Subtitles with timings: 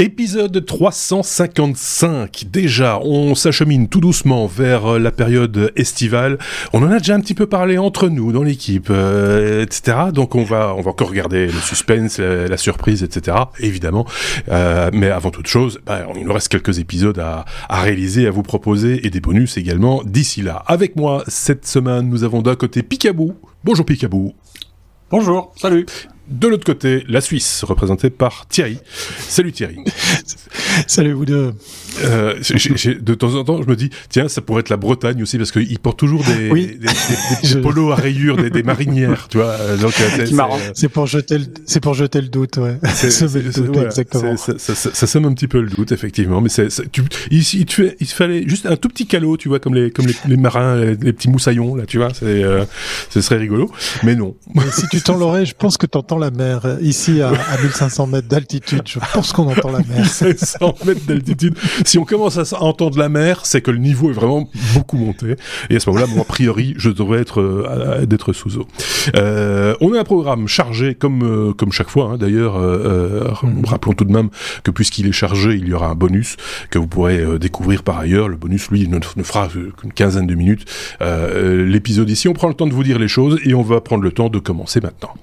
[0.00, 2.44] Épisode 355.
[2.52, 6.38] Déjà, on s'achemine tout doucement vers euh, la période estivale.
[6.72, 9.98] On en a déjà un petit peu parlé entre nous dans l'équipe, euh, etc.
[10.14, 13.38] Donc on va, on va encore regarder le suspense, la, surprise, etc.
[13.58, 14.06] Évidemment.
[14.48, 18.30] Euh, mais avant toute chose, bah, il nous reste quelques épisodes à, à réaliser, à
[18.30, 20.62] vous proposer et des bonus également d'ici là.
[20.68, 23.34] Avec moi cette semaine, nous avons d'un côté Picabou.
[23.64, 24.32] Bonjour Picabou.
[25.10, 25.86] Bonjour, salut.
[26.28, 28.78] De l'autre côté, la Suisse, représentée par Thierry.
[29.18, 29.78] Salut Thierry.
[30.86, 31.54] Salut vous deux.
[32.02, 32.34] Euh,
[33.00, 35.50] de temps en temps, je me dis, tiens, ça pourrait être la Bretagne aussi, parce
[35.50, 39.46] qu'ils portent toujours des, des, des, polos à rayures, des, marinières, tu vois.
[39.46, 40.26] Euh, donc, euh,
[40.74, 42.78] c'est pour jeter le, c'est pour jeter le doute, ouais.
[42.94, 46.40] Ça, sème un petit peu le doute, effectivement.
[46.40, 49.74] Mais c'est, tu, ici, tu, il fallait juste un tout petit calot, tu vois, comme
[49.74, 52.12] les, comme les, marins, les, petits moussaillons, là, tu vois.
[52.14, 52.44] C'est,
[53.10, 53.70] ce serait rigolo.
[54.02, 54.36] Mais non.
[54.54, 56.78] Mais si tu tends l'oreille, je pense que tu entends la mer.
[56.80, 60.06] Ici, à, à 1500 mètres d'altitude, je pense qu'on entend la mer.
[60.08, 64.14] 500 mètres d'altitude si on commence à entendre la mer, c'est que le niveau est
[64.14, 65.36] vraiment beaucoup monté.
[65.70, 68.66] Et à ce moment-là, moi, a priori, je devrais être euh, d'être sous eau.
[69.16, 72.12] Euh, on a un programme chargé comme euh, comme chaque fois.
[72.12, 73.28] Hein, D'ailleurs, euh,
[73.64, 74.30] rappelons tout de même
[74.62, 76.36] que puisqu'il est chargé, il y aura un bonus
[76.70, 78.28] que vous pourrez découvrir par ailleurs.
[78.28, 80.64] Le bonus, lui, ne, ne fera qu'une quinzaine de minutes.
[81.00, 84.02] L'épisode ici, on prend le temps de vous dire les choses et on va prendre
[84.02, 85.14] le temps de commencer maintenant.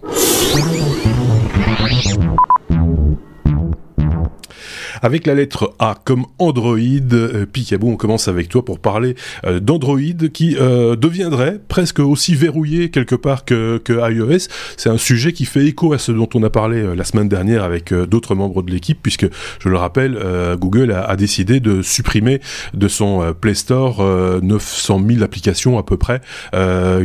[5.02, 9.16] Avec la lettre A comme Android, euh, Picaboo, on commence avec toi pour parler
[9.46, 10.00] euh, d'Android
[10.34, 14.48] qui euh, deviendrait presque aussi verrouillé quelque part que, que iOS.
[14.78, 17.64] C'est un sujet qui fait écho à ce dont on a parlé la semaine dernière
[17.64, 19.28] avec d'autres membres de l'équipe, puisque,
[19.60, 20.18] je le rappelle,
[20.60, 22.42] Google a, a, décidé de supprimer
[22.74, 24.04] de son Play Store
[24.42, 26.22] 900 000 applications à peu près,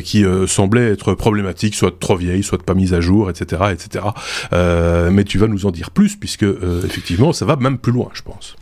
[0.03, 3.63] qui semblaient être problématiques, soit trop vieilles, soit pas mises à jour, etc.
[3.73, 4.05] etc.
[4.53, 6.47] mais tu vas nous en dire plus, puisque
[6.85, 8.57] effectivement, ça va même plus loin, je pense.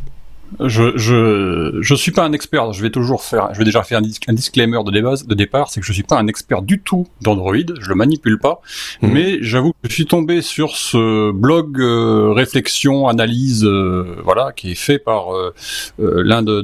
[0.60, 2.72] Je, je, je suis pas un expert.
[2.72, 5.86] Je vais toujours faire, je vais déjà faire un, disclaimer de, de départ, c'est que
[5.86, 7.54] je suis pas un expert du tout d'Android.
[7.80, 8.60] Je le manipule pas,
[9.02, 9.12] mhm.
[9.12, 14.72] mais j'avoue que je suis tombé sur ce blog euh, réflexion, analyse, euh, voilà, qui
[14.72, 15.52] est fait par euh,
[15.98, 16.60] l'un de,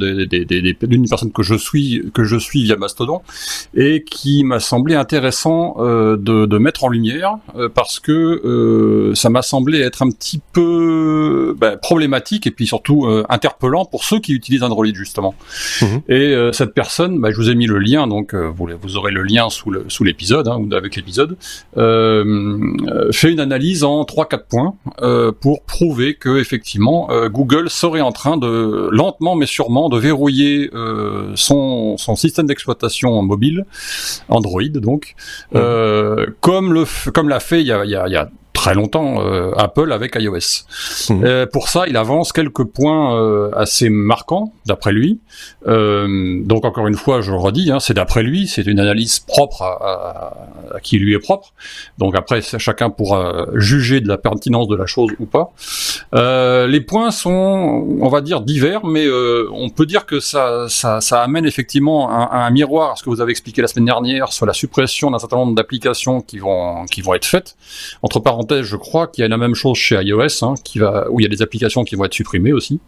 [0.85, 3.23] d'une personne que je suis, que je suis via Mastodon,
[3.75, 7.37] et qui m'a semblé intéressant de, de, mettre en lumière
[7.75, 13.74] parce que ça m'a semblé être un petit peu ben, problématique et puis surtout interpellant
[13.91, 15.35] pour ceux qui utilisent Android justement.
[15.83, 16.03] Mhm.
[16.09, 18.97] Et euh, cette personne, bah, je vous ai mis le lien, donc euh, vous, vous,
[18.97, 21.37] aurez le lien sous le sous l'épisode hein, avec l'épisode,
[21.77, 24.75] euh, fait une analyse en 3-4 points
[25.41, 30.71] pour prouver que effectivement Google serait en train de lentement mais sûrement de verrouiller
[31.35, 33.65] son, son système d'exploitation mobile
[34.29, 35.15] Android donc
[35.53, 36.35] mhm.
[36.41, 38.29] comme le comme l'a fait il y a, il y a, il y a
[38.65, 40.65] très longtemps euh, Apple avec iOS.
[41.11, 41.23] Mmh.
[41.23, 45.21] Euh, pour ça, il avance quelques points euh, assez marquants d'après lui.
[45.67, 49.61] donc encore une fois, je le redis, hein, c'est d'après lui, c'est une analyse propre
[49.61, 50.35] à,
[50.75, 51.53] à, qui lui est propre.
[51.99, 55.53] Donc après, chacun pourra juger de la pertinence de la chose ou pas.
[56.67, 59.07] les points sont, on va dire, divers, mais
[59.53, 63.11] on peut dire que ça, ça, ça amène effectivement un, un, miroir à ce que
[63.11, 66.87] vous avez expliqué la semaine dernière sur la suppression d'un certain nombre d'applications qui vont
[66.87, 67.57] qui vont être faites.
[68.03, 71.07] Entre parenthèses je crois qu'il y a la même chose chez iOS, hein, qui va,
[71.11, 72.81] où il y a des applications qui vont être supprimées aussi.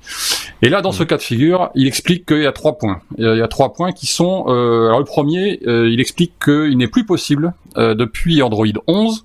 [0.62, 1.06] Et là, dans ce mm.
[1.06, 3.00] cas de figure, il explique qu'il y a trois points.
[3.18, 4.46] Il y a trois points qui sont.
[4.48, 9.24] Euh, alors le premier, euh, il explique qu'il n'est plus possible euh, depuis Android 11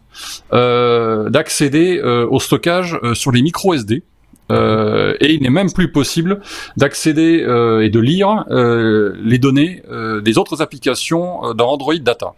[1.32, 4.04] d'accéder au stockage sur les micro SD.
[4.50, 6.42] et il n'est même plus possible
[6.76, 9.82] d'accéder et de lire les données
[10.22, 12.34] des autres applications dans Android Data.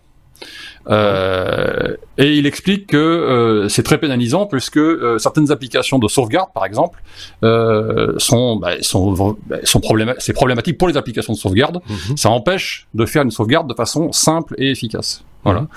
[0.90, 6.50] Euh, et il explique que euh, c'est très pénalisant puisque euh, certaines applications de sauvegarde,
[6.54, 7.02] par exemple,
[7.44, 9.82] euh, sont, bah, sont, bah, sont
[10.20, 11.82] c'est problématique pour les applications de sauvegarde.
[11.90, 12.18] Mhm.
[12.18, 15.24] Ça empêche de faire une sauvegarde de façon simple et efficace.
[15.44, 15.68] Voilà.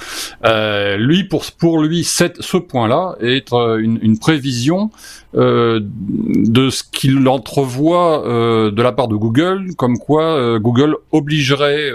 [0.45, 4.93] Euh, lui, pour pour lui, cette, ce point-là est une, une, prévision
[5.35, 11.91] de ce qu'il entrevoit de la part de Google, comme quoi Google obligerait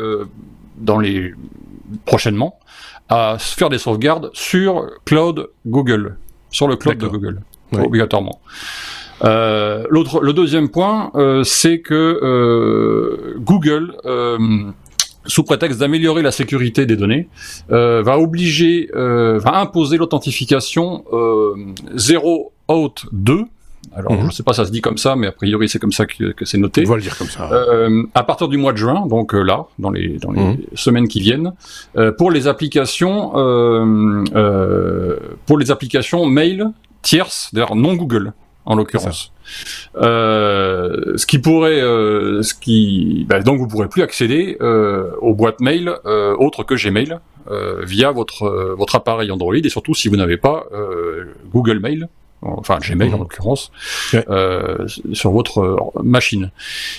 [0.79, 1.33] dans les
[2.05, 2.59] prochainement
[3.11, 6.15] à faire des sauvegardes sur cloud Google,
[6.49, 7.41] sur le cloud de Google,
[7.73, 8.39] obligatoirement.
[9.23, 13.93] Euh, l'autre, le deuxième point, euh, c'est que euh, Google,
[15.25, 17.27] sous prétexte d'améliorer la sécurité des données,
[17.69, 21.03] va obliger, va imposer l'authentification
[21.93, 23.45] 0 out 2
[23.93, 24.21] alors, mhm.
[24.21, 26.05] je ne sais pas, ça se dit comme ça, mais a priori, c'est comme ça
[26.05, 26.83] que, c'est noté.
[26.85, 27.51] On va le dire comme ça.
[27.51, 30.57] Euh, à partir du mois de juin, donc euh, là, dans les, dans les mhm.
[30.75, 31.53] semaines qui viennent,
[31.97, 36.67] euh, pour les applications, euh, euh, pour les applications mail
[37.01, 38.33] tierces, d'ailleurs non Google.
[38.65, 39.33] en l'occurrence.
[39.97, 45.33] Euh, ce qui pourrait, euh, ce qui, bah, donc vous pourrez plus accéder euh, aux
[45.33, 47.17] boîtes mail euh, autres que Gmail
[47.49, 50.65] euh, via votre euh, votre appareil Android et surtout si vous n'avez pas
[51.51, 52.07] Google Mail
[52.41, 53.19] enfin Gmail en mhm.
[53.19, 53.71] l'occurrence,
[54.13, 56.51] euh, sur votre euh, machine.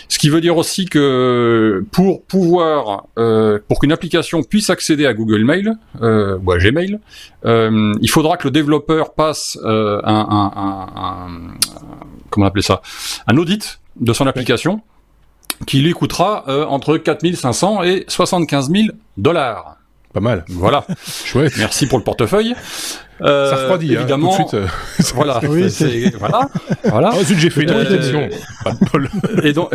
[0.09, 5.15] Ce qui veut dire aussi que pour pouvoir, euh, pour qu'une application puisse accéder à
[5.15, 6.99] Google Mail euh, ou à Gmail,
[7.45, 11.29] euh, il faudra que le développeur passe euh, un, un, un, un,
[12.31, 12.83] comment on ça,
[13.27, 14.81] un audit de son application
[15.67, 19.77] qui lui coûtera entre 4500 et 75 000 dollars.
[20.13, 20.45] Pas mal.
[20.49, 20.87] Voilà.
[21.25, 21.55] Chouette.
[21.59, 22.55] Merci pour le portefeuille.
[23.23, 24.35] Euh, ça refroidit, hein, évidemment.
[24.35, 25.41] Hein, tout de suite, voilà.
[25.49, 26.49] oui, c'est voilà.
[26.85, 27.13] Voilà.
[27.15, 28.29] Oh, j'ai fait une euh,
[29.45, 29.71] et donc,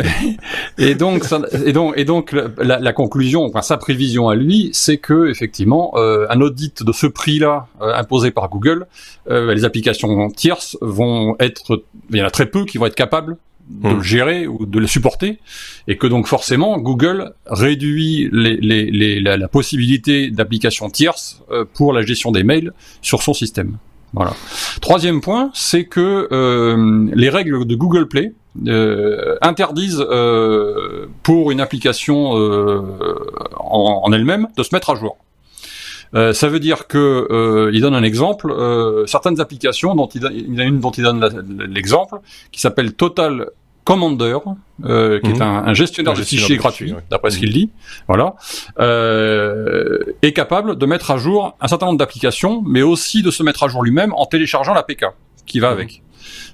[0.76, 4.70] et donc, ça, et donc, et donc, la, la, conclusion, enfin, sa prévision à lui,
[4.74, 8.86] c'est que effectivement, euh, un audit de ce prix-là euh, imposé par Google,
[9.30, 12.94] euh, les applications tierces vont être, il y en a très peu qui vont être
[12.94, 13.36] capables
[13.68, 14.02] de le hmm.
[14.02, 15.38] gérer ou de le supporter,
[15.86, 21.64] et que donc forcément Google réduit les, les, les, la, la, possibilité d'applications tierces euh,
[21.74, 22.72] pour la gestion des mails
[23.02, 23.76] sur son système.
[24.14, 24.32] Voilà.
[24.80, 28.32] Troisième point, c'est que euh, les règles de Google Play
[28.66, 32.80] euh, interdisent euh, pour une application euh,
[33.58, 35.16] en, en elle-même de se mettre à jour.
[36.14, 38.50] Euh, ça veut dire que euh, il donne un exemple.
[38.50, 42.20] Euh, certaines applications dont il, il y a une dont il donne l'exemple
[42.50, 43.46] qui s'appelle Total
[43.88, 44.36] Commander,
[44.84, 45.40] euh, qui est mhm.
[45.40, 47.40] un, un gestionnaire de fichiers gratuit, d'après ce mhm.
[47.40, 47.70] qu'il dit,
[48.06, 48.34] voilà,
[48.80, 53.42] euh, est capable de mettre à jour un certain nombre d'applications, mais aussi de se
[53.42, 55.06] mettre à jour lui-même en téléchargeant l'APK
[55.46, 55.72] qui va mhm.
[55.72, 56.02] avec.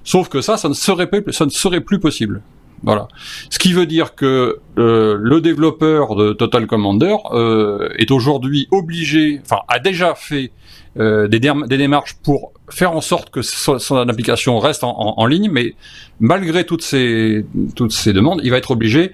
[0.05, 2.41] Sauf que ça, ça ne serait, ça ne serait plus possible.
[2.83, 3.07] Voilà.
[3.49, 9.41] Ce qui veut dire que euh, le développeur de Total Commander euh, est aujourd'hui obligé,
[9.43, 10.51] enfin a déjà fait
[10.97, 15.49] euh, des, démarches pour faire en sorte que son, application reste en, en, en, ligne,
[15.51, 15.75] mais
[16.19, 17.45] malgré toutes ces
[17.75, 19.11] toutes ces demandes, il va être obligé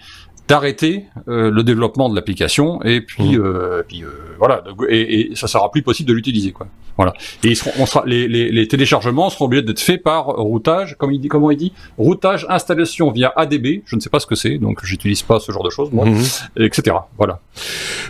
[0.51, 3.41] d'arrêter euh, le développement de l'application et puis, mmh.
[3.41, 4.61] euh, puis euh, voilà.
[4.89, 6.67] Et, et, ça sera plus possible de l'utiliser quoi.
[6.97, 7.13] Voilà.
[7.45, 10.97] Et ils seront, on sera, les, les, les, téléchargements seront obligés d'être faits par routage
[10.97, 14.27] comme il dit comment il dit routage installation via ADB je ne sais pas ce
[14.27, 16.19] que c'est donc j'utilise pas ce genre de choses moi mmh.
[16.57, 17.39] etc voilà.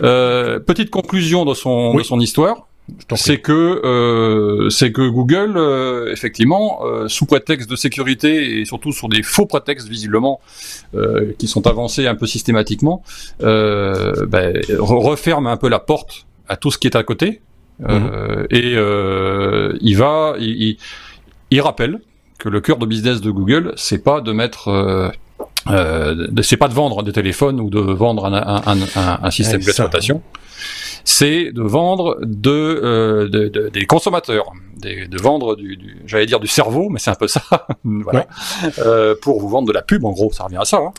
[0.02, 1.98] Euh, petite conclusion de son oui.
[1.98, 2.66] de son histoire
[3.14, 3.52] c'est que
[3.84, 9.22] euh, c'est que Google, euh, effectivement, euh, sous prétexte de sécurité et surtout sur des
[9.22, 10.40] faux prétextes visiblement
[10.94, 13.02] euh, qui sont avancés un peu systématiquement,
[13.42, 17.40] euh, ben, referme un peu la porte à tout ce qui est à côté
[17.80, 18.46] mmh.
[18.50, 18.72] et
[19.80, 20.76] il va, il,
[21.50, 22.00] il, rappelle
[22.38, 25.12] que le cœur de business de Google, c'est pas de mettre
[26.42, 30.20] c'est pas de vendre des téléphones ou de vendre un, un, un, un système d'exploitation
[31.04, 34.52] c'est de vendre de, euh, de, de, des consommateurs,
[34.82, 37.42] des, de vendre du, du j'allais dire du cerveau, mais c'est un peu ça,
[37.84, 38.26] voilà,
[38.62, 38.70] ouais.
[38.80, 40.04] euh, pour vous vendre de la pub.
[40.04, 40.78] En gros, ça revient à ça.
[40.78, 40.92] Hein.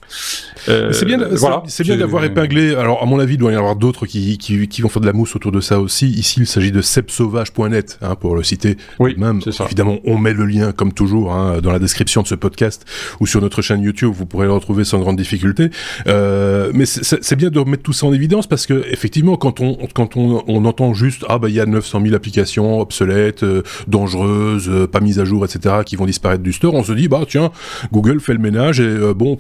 [0.70, 2.76] Euh, c'est bien, voilà, c'est bien d'avoir épinglé.
[2.76, 5.02] Alors, à mon avis, il doit y en avoir d'autres qui, qui, qui vont faire
[5.02, 6.08] de la mousse autour de ça aussi.
[6.08, 8.78] Ici, il s'agit de sepsauvage.net, hein, pour le citer.
[9.00, 9.42] Oui, même.
[9.66, 12.86] Évidemment, on met le lien, comme toujours, hein, dans la description de ce podcast
[13.20, 14.14] ou sur notre chaîne YouTube.
[14.16, 15.70] Vous pourrez le retrouver sans grande difficulté.
[16.08, 19.78] Euh, mais c'est bien de remettre tout ça en évidence parce que, effectivement, quand on,
[19.94, 23.64] quand on, on entend juste ah bah il y a 900 000 applications obsolètes, euh,
[23.88, 25.76] dangereuses, euh, pas mises à jour, etc.
[25.86, 27.52] qui vont disparaître du store, on se dit bah tiens
[27.92, 29.40] Google fait le ménage et euh, bon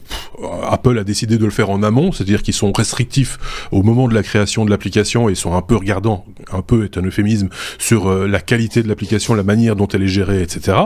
[0.69, 3.39] Apple a décidé de le faire en amont, c'est-à-dire qu'ils sont restrictifs
[3.71, 6.97] au moment de la création de l'application et sont un peu regardants, un peu est
[6.97, 10.77] un euphémisme sur euh, la qualité de l'application, la manière dont elle est gérée, etc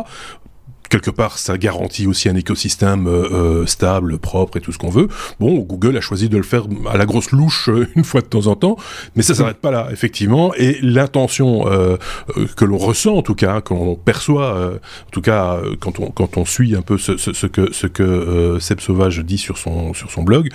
[0.89, 4.89] quelque part, ça garantit aussi un écosystème euh, euh, stable, propre et tout ce qu'on
[4.89, 5.08] veut.
[5.39, 8.27] Bon, Google a choisi de le faire à la grosse louche euh, une fois de
[8.27, 8.77] temps en temps,
[9.15, 10.53] mais ça s'arrête pas là, effectivement.
[10.56, 11.98] Et l'intention euh,
[12.38, 16.00] euh que l'on ressent, en tout cas, hein, qu'on perçoit, euh, en tout cas, quand
[16.00, 19.38] on quand on suit un peu ce, ce, ce que ce que Seb Sauvage dit
[19.38, 20.50] sur son sur son blog,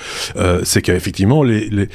[0.64, 1.88] c'est qu'effectivement, il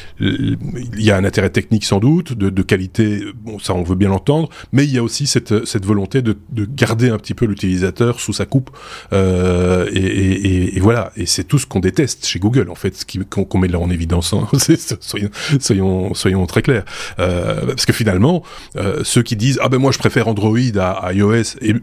[0.98, 4.10] y a un intérêt technique sans doute, de, de qualité, bon, ça on veut bien
[4.10, 7.46] l'entendre, mais il y a aussi cette cette volonté de, de garder un petit peu
[7.46, 8.70] l'utilisateur sous sa coupe.
[9.14, 13.58] Euh, et, voilà, et c'est tout ce qu'on déteste chez Google en fait, qu'on qu
[13.58, 14.34] met là en évidence.
[14.34, 14.48] Hein.
[15.60, 16.84] soyons, soyons, très clairs,
[17.20, 18.44] euh, parce que finalement,
[18.76, 21.74] euh, ceux qui disent ah ben moi je préfère Android à, iOS et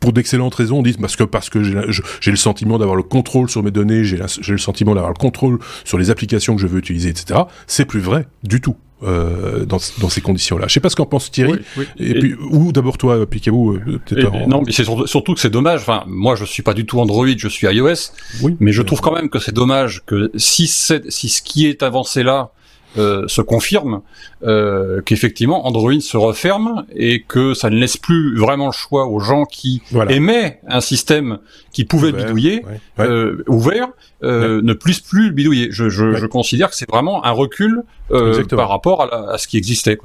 [0.00, 3.62] pour d'excellentes raisons, disent parce que parce que j'ai le sentiment d'avoir le contrôle sur
[3.62, 7.10] mes données, j'ai le sentiment d'avoir le contrôle sur les applications que je veux utiliser,
[7.10, 7.40] etc.
[7.66, 8.76] C'est plus vrai du tout.
[9.04, 10.68] Euh, dans, dans, ces conditions-là.
[10.68, 11.54] Je sais pas ce qu'en pense Thierry.
[11.54, 11.86] Oui, oui.
[11.98, 14.32] Et, et, puis, ou d'abord toi, Picaboo, euh, peut-être.
[14.32, 14.46] En...
[14.46, 15.80] Non, mais c'est surtout, surtout, que c'est dommage.
[15.80, 18.12] Enfin, moi, je suis pas du tout Android, je suis iOS.
[18.42, 18.56] Oui.
[18.60, 22.22] Mais je trouve quand même que c'est dommage que si, si ce qui est avancé
[22.22, 22.52] là
[22.98, 24.02] euh, se confirme
[24.44, 29.20] euh, qu'effectivement Android se referme et que ça ne laisse plus vraiment le choix aux
[29.20, 31.38] gens qui aimaient un système
[31.72, 32.62] qui pouvait bidouiller
[32.98, 33.88] Euh, ouvert
[34.22, 35.68] euh, ne puisse plus bidouiller.
[35.70, 39.48] Je, je, je considère que c'est vraiment un recul euh, par rapport à, à, ce
[39.48, 39.98] qui existait.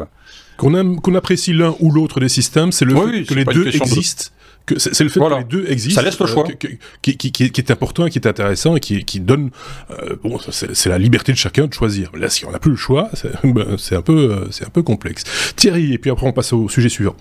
[0.57, 4.31] Qu'on apprécie l'un ou l'autre des systèmes, c'est le fait que les deux existent
[4.77, 6.01] c'est le fait que les deux existent.
[6.01, 6.45] Ça laisse le choix.
[6.47, 6.67] Euh,
[7.01, 9.51] qui, qui, qui, est important et qui est intéressant et qui, qui donne,
[9.91, 12.11] euh, bon, c'est la liberté de chacun de choisir.
[12.15, 14.83] Là, si on n'a plus le choix, c'est ben, un peu, euh, c'est un peu
[14.83, 15.23] complexe.
[15.55, 17.15] Thierry, et puis après on passe au sujet suivant.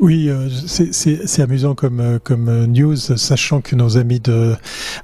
[0.00, 4.54] Oui, euh, c'est amusant comme, euh, comme euh, news, sachant que nos amis de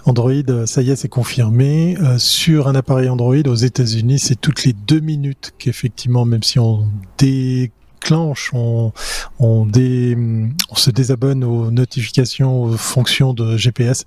[0.04, 1.96] Android, ça y est, c'est confirmé.
[2.18, 6.86] sur un appareil Android aux États-Unis, c'est toutes les deux minutes qu'effectivement, même si on
[7.18, 7.72] dé
[8.04, 8.92] déclenche, on,
[9.38, 10.16] on, dé,
[10.70, 14.04] on se désabonne aux notifications, aux fonctions de GPS.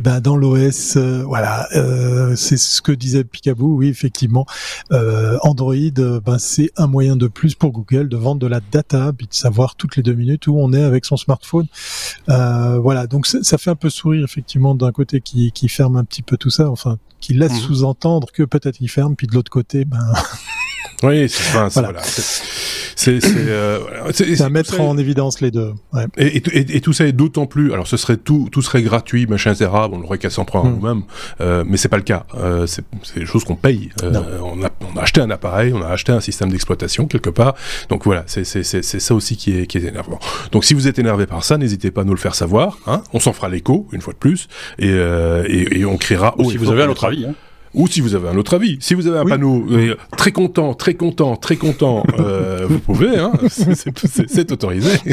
[0.00, 3.74] Ben, dans l'OS, euh, voilà, euh, c'est ce que disait Picaboo.
[3.76, 4.46] Oui, effectivement,
[4.92, 9.12] euh, Android, ben, c'est un moyen de plus pour Google de vendre de la data,
[9.16, 11.66] puis de savoir toutes les deux minutes où on est avec son smartphone.
[12.28, 16.04] Euh, voilà, donc ça fait un peu sourire effectivement d'un côté qui, qui ferme un
[16.04, 17.58] petit peu tout ça, enfin qui laisse mhm.
[17.58, 20.12] sous-entendre que peut-être il ferme, puis de l'autre côté, ben
[21.02, 22.00] oui, c'est enfin, voilà.
[22.02, 23.80] C'est euh,
[24.40, 25.72] à mettre en évidence les deux.
[25.92, 26.04] Ouais.
[26.16, 27.72] Et, et, et, tout ça est d'autant plus.
[27.72, 29.70] Alors, ce serait tout, tout serait gratuit, machin, etc.
[29.90, 30.74] On l'aurait qu'à s'en prendre hmm.
[30.74, 31.02] nous-mêmes,
[31.40, 32.26] euh, mais c'est pas le cas.
[32.34, 32.84] Euh, c'est
[33.16, 33.90] des choses qu'on paye.
[34.02, 37.30] Euh, on, a, on a acheté un appareil, on a acheté un système d'exploitation quelque
[37.30, 37.54] part.
[37.88, 40.18] Donc voilà, c'est ça aussi qui est, qui est énervant.
[40.52, 42.78] Donc si vous êtes énervé par ça, n'hésitez pas à nous le faire savoir.
[42.86, 46.34] Hein on s'en fera l'écho une fois de plus, et, euh, et, et on criera.
[46.38, 47.26] Ou si vous avez un autre avis.
[47.26, 47.34] Hein
[47.74, 48.78] ou si vous avez un autre avis.
[48.80, 53.18] Si vous avez un panneau euh, très content, très content, très content, euh, vous pouvez,
[53.18, 54.98] hein, c'est autorisé.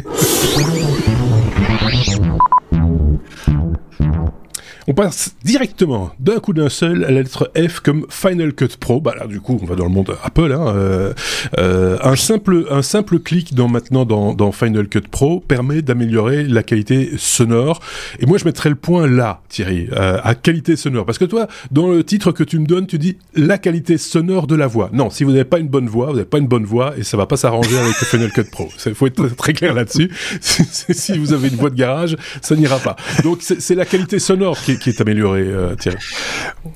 [4.89, 8.99] On passe directement d'un coup d'un seul à la lettre F comme Final Cut Pro.
[8.99, 10.51] Bah là, du coup, on va dans le monde Apple.
[10.51, 11.13] Hein, euh,
[11.59, 16.43] euh, un simple un simple clic dans maintenant dans, dans Final Cut Pro permet d'améliorer
[16.43, 17.81] la qualité sonore.
[18.19, 21.45] Et moi, je mettrais le point là, Thierry, euh, à qualité sonore, parce que toi,
[21.69, 24.89] dans le titre que tu me donnes, tu dis la qualité sonore de la voix.
[24.91, 27.03] Non, si vous n'avez pas une bonne voix, vous n'avez pas une bonne voix et
[27.03, 28.67] ça va pas s'arranger avec Final Cut Pro.
[28.87, 30.09] Il faut être très clair là-dessus.
[30.41, 32.95] si vous avez une voix de garage, ça n'ira pas.
[33.23, 35.97] Donc c'est la qualité sonore qui qui est amélioré, euh, Thierry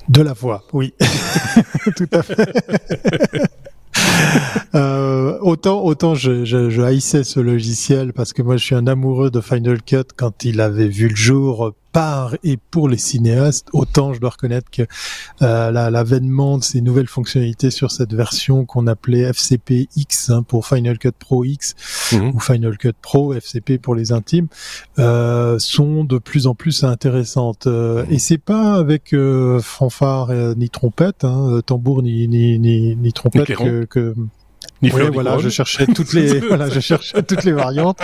[0.09, 0.93] De la voix, oui.
[1.95, 2.53] Tout à fait.
[4.75, 8.87] euh, autant autant je, je, je, haïssais ce logiciel parce que moi je suis un
[8.87, 13.67] amoureux de Final Cut quand il avait vu le jour par et pour les cinéastes,
[13.71, 14.81] autant je dois reconnaître que
[15.41, 20.67] euh, l'avènement de ces nouvelles fonctionnalités sur cette version qu'on appelait FCP X hein, pour
[20.67, 21.75] Final Cut Pro X
[22.11, 22.31] mhm.
[22.33, 24.47] ou Final Cut Pro FCP pour les intimes
[24.97, 27.67] euh, sont de plus en plus intéressantes.
[27.67, 33.13] Euh, et c'est pas avec euh, fanfare ni trompette, hein, tambour ni ni ni, ni
[33.13, 34.15] trompette que, que
[34.91, 37.97] oui, voilà, je cherchais toutes les, voilà, je cherchais toutes les variantes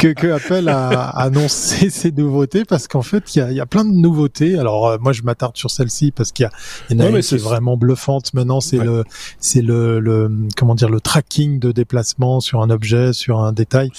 [0.00, 3.66] que, que Apple a annoncé ces nouveautés parce qu'en fait, il y a, y a
[3.66, 4.58] plein de nouveautés.
[4.58, 7.20] Alors, euh, moi, je m'attarde sur celle-ci parce qu'il y a, y en a une
[7.20, 8.34] qui est vraiment bluffante.
[8.34, 9.04] Maintenant, c'est le,
[9.38, 13.90] c'est le, le, comment dire, le tracking de déplacement sur un objet, sur un détail.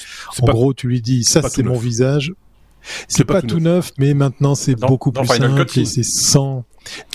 [0.42, 2.34] En gros, tu lui dis, ça, c'est mon visage.
[3.08, 6.66] C'est pas, tout neuf, mais maintenant c'est beaucoup plus simple et c'est sans.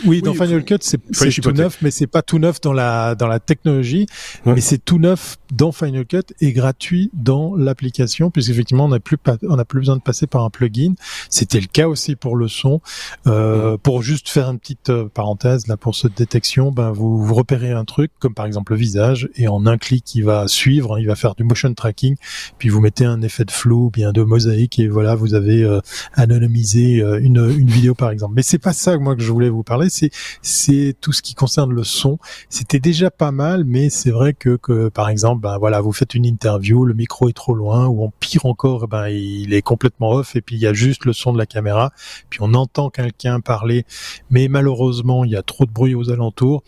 [0.07, 0.99] Oui, dans Final Cut, c'est
[1.41, 4.07] tout neuf, mais c'est pas tout neuf dans la dans la technologie,
[4.47, 9.17] mais c'est tout neuf dans Final Cut et gratuit dans l'application, puisqu'effectivement on n'a plus
[9.43, 10.95] on a plus besoin de passer par un plugin.
[11.29, 12.81] C'était le cas aussi pour le son.
[13.27, 17.35] Euh, Pour juste faire une petite euh, parenthèse là pour cette détection, ben vous, vous
[17.35, 20.99] repérez un truc comme par exemple le visage et en un clic il va suivre,
[20.99, 22.17] il va faire du motion tracking,
[22.59, 25.81] puis vous mettez un effet de flou, bien de mosaïque et voilà vous avez euh,
[26.15, 28.35] anonymisé euh, une une vidéo par exemple.
[28.37, 30.11] Mais c'est pas ça moi que je voulais vous parler, c'est
[30.43, 32.19] c'est tout ce qui concerne le son.
[32.49, 36.15] C'était déjà pas mal, mais c'est vrai que, que par exemple, ben voilà, vous faites
[36.15, 40.11] une interview, le micro est trop loin, ou en pire encore, ben il est complètement
[40.11, 41.93] off et puis il y a juste le son de la caméra,
[42.29, 43.85] puis on entend quelqu'un parler,
[44.31, 46.63] mais malheureusement il y a trop de bruit aux alentours.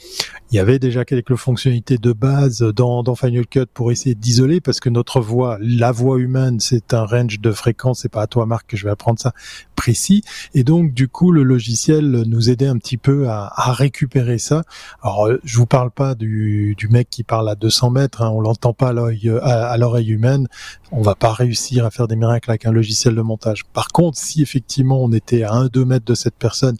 [0.51, 4.61] Il y avait déjà quelques fonctionnalités de base dans, dans Final Cut pour essayer d'isoler,
[4.61, 8.27] parce que notre voix, la voix humaine, c'est un range de fréquence, c'est pas à
[8.27, 9.33] toi Marc que je vais apprendre ça
[9.77, 10.23] précis,
[10.55, 14.65] et donc du coup le logiciel nous aidait un petit peu à, à, récupérer ça.
[15.03, 18.41] Alors, euh, je vous parle pas du, mec qui parle à 200 mètres, hein, on
[18.41, 20.49] l'entend pas à l'oreille humaine.
[20.91, 23.65] On va pas réussir à faire des miracles avec un logiciel de montage.
[23.73, 26.77] Par contre, si effectivement on était à 1-2 mètres de cette personne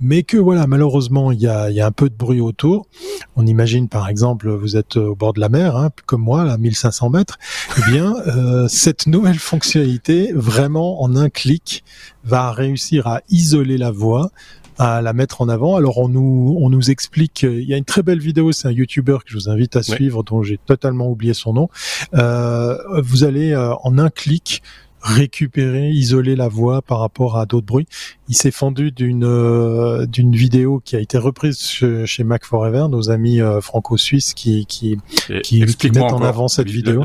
[0.00, 2.86] mais que voilà, malheureusement, il y a, un peu de bruit autour.
[3.34, 6.58] On imagine, par exemple, vous êtes au bord de la mer, hein, comme moi, là,
[6.58, 7.38] 1500 mètres.
[7.78, 11.84] Eh bien, euh, cette nouvelle fonctionnalité, vraiment en un clic,
[12.24, 14.30] va réussir à isoler la voix
[14.78, 15.76] à la mettre en avant.
[15.76, 18.72] Alors on nous on nous explique, il y a une très belle vidéo, c'est un
[18.72, 21.68] YouTuber que je vous invite à suivre, dont j'ai totalement oublié son nom.
[22.14, 24.62] Euh, vous allez euh, en un clic
[25.02, 27.86] récupérer, isoler la voix par rapport à d'autres bruits.
[28.28, 33.10] Il s'est fendu d'une euh, d'une vidéo qui a été reprise chez, Mac Forever, nos
[33.10, 34.98] amis franco-suisses qui qui,
[35.42, 37.04] qui, mettent en avant cette vidéo.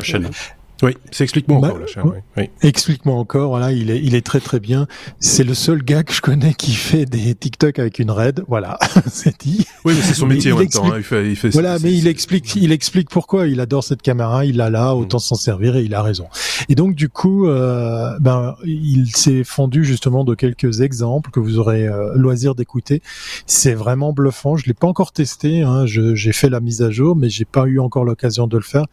[0.82, 2.04] Oui, c'est explique-moi encore la.
[2.38, 2.50] Oui.
[2.62, 3.50] Explique-moi encore.
[3.50, 4.88] Voilà, il est, il est très très bien.
[5.20, 8.44] C'est le seul gars que je connais qui fait des TikTok avec une RAID.
[8.48, 9.68] Voilà, c'est dit.
[9.86, 10.92] Oui, mais c'est son métier en même temps.
[10.92, 10.98] Hein.
[10.98, 14.46] Il fait, il fait, voilà, mais il explique, il explique pourquoi il adore cette caméra.
[14.46, 15.22] Il l'a là, autant mm.
[15.22, 16.28] s'en servir et il a raison.
[16.70, 21.60] Et donc du coup, euh, ben, il s'est fondu justement de quelques exemples que vous
[21.60, 23.02] aurez euh, loisir d'écouter.
[23.46, 24.56] C'est vraiment bluffant.
[24.56, 25.62] Je l'ai pas encore testé.
[25.62, 25.86] Hein.
[25.86, 28.86] J'ai fait la mise à jour, mais j'ai pas eu encore l'occasion de le faire.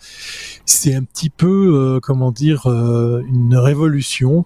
[0.67, 4.45] C'est un petit peu euh, comment dire, euh, une révolution.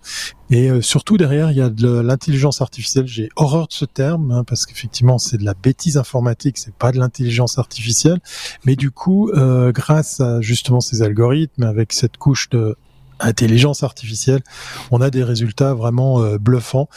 [0.51, 3.07] Et euh, surtout derrière, il y a de l'intelligence artificielle.
[3.07, 6.93] J'ai horreur de ce terme hein, parce qu'effectivement, c'est de la bêtise informatique, c'est pas
[6.93, 8.21] de l'intelligence artificielle.
[8.65, 12.77] Mais du coup, grâce à justement ces algorithmes, avec cette couche de
[13.21, 14.43] intelligence artificielle,
[14.91, 16.89] on a des résultats vraiment bluffants.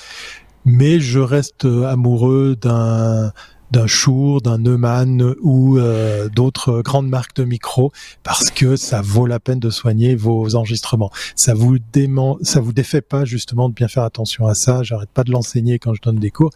[0.66, 3.32] Mais je reste amoureux d'un
[3.72, 7.92] d'un Shure, d'un Neumann ou euh, d'autres grandes marques de micros
[8.24, 11.12] parce que ça vaut la peine de soigner vos enregistrements.
[11.36, 14.84] Ça vous dément, ça vous défait pas justement de bien faire attention à ça.
[14.84, 16.52] J'arrête pas de l'enseigner quand je donne des cours,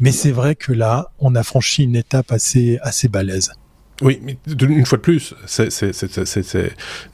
[0.00, 3.52] mais c'est vrai que là, on a franchi une étape assez assez balèze.
[4.00, 5.34] Oui, mais une fois de plus,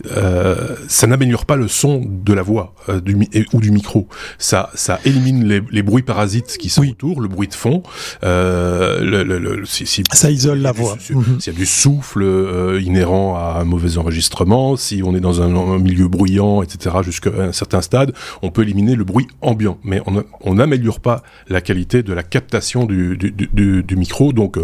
[0.07, 3.17] euh, ça n'améliore pas le son de la voix euh, du,
[3.53, 4.09] ou du micro.
[4.39, 7.83] Ça, ça élimine les, les bruits parasites qui sont autour, le bruit de fond.
[8.25, 10.97] Euh, le, le, si, si, ça isole la voix.
[11.11, 11.41] Mhm.
[11.41, 15.43] S'il y a du souffle euh, inhérent à un mauvais enregistrement, si on est dans
[15.43, 19.79] un, milieu bruyant, etc., jusqu'à un certain stade, on peut éliminer le bruit ambiant.
[19.83, 20.01] Mais
[20.41, 24.59] on n'améliore pas la qualité de la captation du, du, du, du micro, donc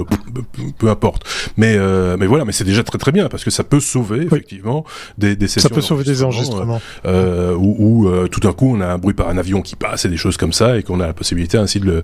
[0.78, 1.24] peu, importe.
[1.56, 4.22] Mais euh, mais voilà, mais c'est déjà très très bien parce que ça peut sauver
[4.22, 4.84] effectivement
[5.18, 5.68] des, des sessions.
[5.68, 6.80] Ça peut sauver des enregistrements.
[7.06, 9.76] Euh, euh où, euh, tout d'un coup on a un bruit par un avion qui
[9.76, 12.02] passe et des choses comme ça et qu'on a la possibilité ainsi de,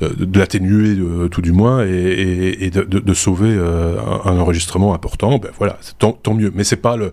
[0.00, 0.96] de, l'atténuer
[1.30, 5.38] tout du moins et, et, de, de, sauver un, enregistrement important.
[5.38, 6.52] Ben voilà, tant, tant mieux.
[6.54, 7.12] Mais c'est pas le.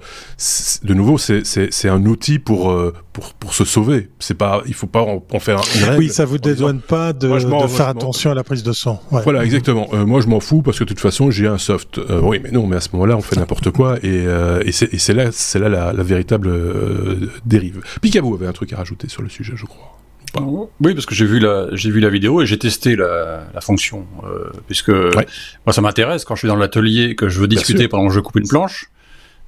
[0.84, 2.76] De nouveau, c'est un outil pour
[3.14, 4.10] pour pour se sauver.
[4.20, 6.00] C'est pas, il faut pas en, faire une règle.
[6.00, 9.00] Oui, ça vous dédouane pas de, de faire attention à la prise de son.
[9.12, 9.22] Ouais.
[9.24, 9.88] Voilà, exactement.
[10.06, 12.00] moi, je m'en fous parce que de toute façon, j'ai un soft.
[12.28, 15.14] Oui, mais non, mais à ce moment-là, on fait n'importe quoi, et, euh, et c'est
[15.14, 17.82] là, c'est là la, la véritable euh, dérive.
[18.02, 19.94] Picaboo avait un truc à rajouter sur le sujet, je crois.
[20.82, 23.62] Oui, parce que j'ai vu la j'ai vu la vidéo et j'ai testé la, la
[23.62, 27.88] fonction, euh, puisque moi ça m'intéresse quand je suis dans l'atelier que je veux discuter
[27.88, 28.90] pendant que je coupe une planche,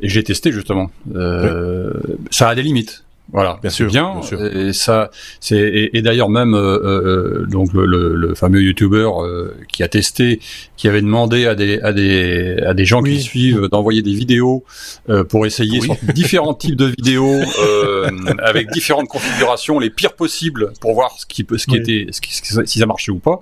[0.02, 0.90] et j'ai testé justement.
[1.16, 1.94] Euh,
[2.32, 3.04] Ça a des limites.
[3.32, 4.22] Voilà, bien sûr, bien.
[4.56, 9.84] Et ça, c'est et, d'ailleurs même euh, euh, donc le, le, fameux YouTuber euh, qui
[9.84, 10.40] a testé,
[10.78, 14.64] qui avait demandé à des à des à des gens qui suivent d'envoyer des vidéos
[15.10, 15.80] euh, pour essayer
[16.16, 18.10] différents types de vidéos euh,
[18.44, 22.22] avec différentes configurations, les pires possibles pour voir ce qui peut ce qui était ce
[22.22, 23.42] qui, si ça marchait ou pas.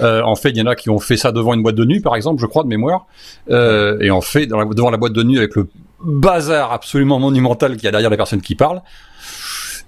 [0.00, 2.00] en fait, il y en a qui ont fait ça devant une boîte de nuit,
[2.00, 3.06] par exemple, je crois de mémoire,
[3.48, 5.66] et en fait dans devant la boîte de nuit avec le
[6.04, 8.82] bazar absolument monumental qu'il y a derrière les personnes qui parlent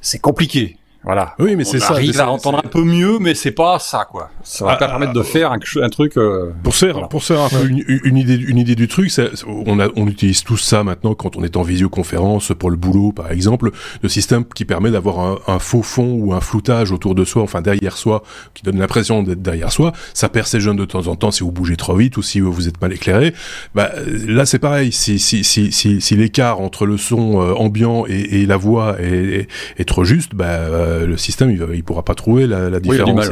[0.07, 0.79] c'est compliqué.
[1.07, 1.37] Voilà.
[1.39, 1.93] Oui, mais c'est ça.
[1.93, 4.29] Arrive à entendre un peu mieux, mais c'est pas ça, quoi.
[4.43, 6.17] Ça va pas ah, permettre de faire un, un truc.
[6.17, 9.13] Euh, pour faire, pour faire un peu une, une, idée, une idée du truc,
[9.47, 13.13] on, a, on utilise tout ça maintenant quand on est en visioconférence pour le boulot,
[13.13, 13.71] par exemple,
[14.03, 17.43] le système qui permet d'avoir un, un, faux fond ou un floutage autour de soi,
[17.43, 19.93] enfin derrière soi, qui donne l'impression d'être derrière soi.
[20.13, 22.41] Ça perd ses jeunes de temps en temps si vous bougez trop vite ou si
[22.41, 23.33] vous êtes mal éclairé.
[23.77, 23.93] Bah,
[24.27, 24.91] là, c'est pareil.
[24.91, 28.97] Si, si, si, si, si l'écart entre le son euh, ambiant et, et, la voix
[29.01, 29.47] est,
[29.79, 30.67] est, trop juste, bah,
[30.97, 33.29] euh, euh, le système il, il pourra pas trouver la, la différence.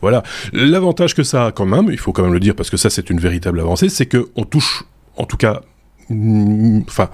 [0.00, 0.22] voilà.
[0.52, 2.90] L'avantage que ça a quand même, il faut quand même le dire parce que ça
[2.90, 4.84] c'est une véritable avancée, c'est que on touche,
[5.16, 5.60] en tout cas,
[6.08, 7.10] mm, enfin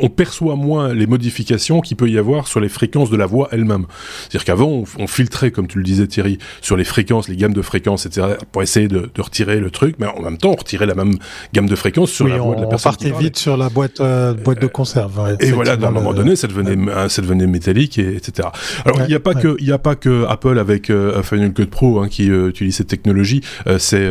[0.00, 3.48] on perçoit moins les modifications qu'il peut y avoir sur les fréquences de la voix
[3.52, 3.86] elle-même.
[4.20, 7.62] C'est-à-dire qu'avant, on, filtrait, comme tu le disais Thierry, sur les fréquences, les gammes de
[7.62, 10.86] fréquences, etc., pour essayer de, de, retirer le truc, mais en même temps, on retirait
[10.86, 11.16] la même
[11.52, 12.92] gamme de fréquences sur la voix de la personne.
[12.92, 15.36] On partait vite sur la boîte, euh, boîte de conserve.
[15.40, 18.48] et voilà, à un moment donné, ça devenait, ça devenait métallique, et, etc.
[18.84, 22.00] Alors, il n'y a pas que, a pas que Apple avec euh, Final Cut Pro
[22.00, 23.42] hein, qui euh, utilise cette technologie.
[23.66, 24.08] Euh, c'est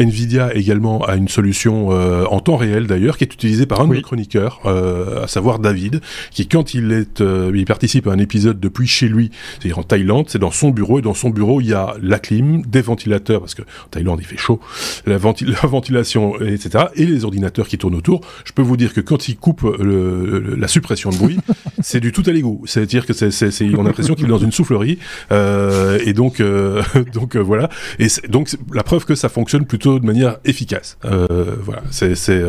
[0.00, 3.94] Nvidia également a une solution en temps réel d'ailleurs, qui est utilisé par un de
[3.94, 8.18] nos chroniqueurs, euh, à savoir David, qui quand il est, euh, il participe à un
[8.18, 11.60] épisode depuis chez lui, c'est-à-dire en Thaïlande, c'est dans son bureau et dans son bureau
[11.60, 14.60] il y a la clim, des ventilateurs parce que en Thaïlande il fait chaud,
[15.06, 15.18] la,
[15.62, 16.86] ventilation, etc.
[16.94, 18.20] et les ordinateurs qui tournent autour.
[18.44, 21.38] Je peux vous dire que quand il coupe le, la suppression de bruit,
[21.82, 22.62] c'est du tout à l'égout.
[22.66, 23.30] C'est-à-dire que c'est,
[23.74, 24.98] on a l'impression qu'il est dans une soufflerie
[25.32, 26.42] euh, et donc
[27.12, 27.68] donc voilà.
[27.98, 30.98] Et donc la preuve que ça fonctionne plutôt de manière efficace.
[31.02, 32.42] voilà, c'est, c'est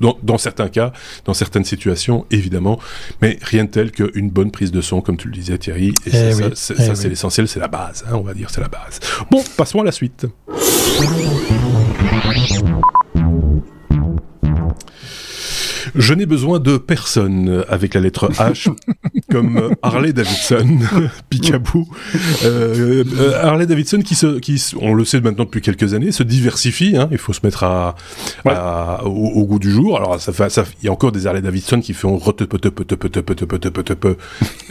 [0.00, 0.92] dans, dans certains cas,
[1.24, 1.75] dans certaines situations,
[2.30, 2.78] évidemment,
[3.22, 6.10] mais rien de tel qu'une bonne prise de son, comme tu le disais Thierry, et
[6.12, 9.00] eh ça, c'est eh l'essentiel, c'est la base, hein, on va dire, c'est la base.
[9.30, 10.26] Bon, passons à la suite.
[15.94, 18.74] Je n'ai besoin de personne avec la lettre H,
[19.30, 20.78] comme Harley Davidson,
[21.30, 21.86] Picaboo.
[22.44, 26.22] Euh, euh, Harley Davidson qui se, qui, on le sait maintenant depuis quelques années, se
[26.22, 26.96] diversifie.
[26.96, 27.94] Hein, il faut se mettre à,
[29.04, 29.96] au, goût du jour.
[29.96, 32.20] Alors ça fait, ça, il y a encore des Harley Davidson qui font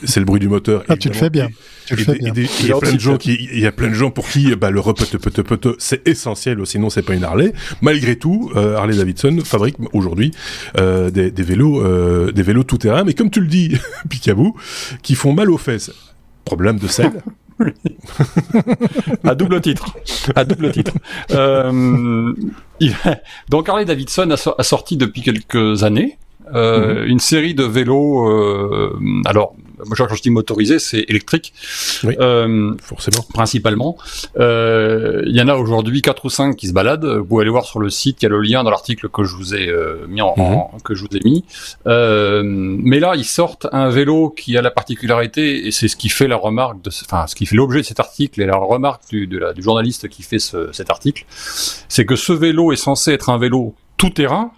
[0.04, 0.84] c'est le bruit du moteur.
[0.88, 1.50] Ah, tu le fais bien.
[1.92, 4.56] Il y a plein de gens qui, il y a plein de gens pour qui,
[4.56, 4.82] bah, le
[5.78, 7.54] c'est essentiel, sinon c'est pas une Harley.
[7.82, 10.32] Malgré tout, Harley Davidson fabrique aujourd'hui
[10.78, 13.78] euh, des, vélos, euh, des vélos tout terrain, mais comme tu le dis,
[15.02, 15.92] Qui font mal aux fesses.
[16.44, 17.24] Problème de sel.
[19.24, 19.96] à double titre.
[20.36, 20.94] À double titre.
[21.32, 22.34] Euh,
[23.50, 26.18] donc Harley Davidson a, sorti depuis quelques années
[26.54, 27.06] mhm.
[27.06, 28.28] une série de vélos.
[29.26, 31.54] alors moi, quand je dis motorisé, c'est électrique.
[32.04, 33.26] euh, forcément.
[33.34, 33.98] Principalement.
[34.38, 37.06] Euh, il y en a aujourd'hui quatre ou cinq qui se baladent.
[37.06, 39.24] Vous pouvez aller voir sur le site, il y a le lien dans l'article que
[39.24, 40.82] je vous ai euh, mis en, mhm.
[40.84, 41.44] que je vous ai mis.
[41.86, 46.28] Mais là, ils sortent un vélo qui a la particularité, et c'est ce qui fait
[46.28, 49.28] la remarque, de, enfin, ce qui fait l'objet de cet article et la remarque du,
[49.28, 51.26] de la, du journaliste qui fait ce, cet article,
[51.90, 54.52] c'est que ce vélo est censé être un vélo tout terrain,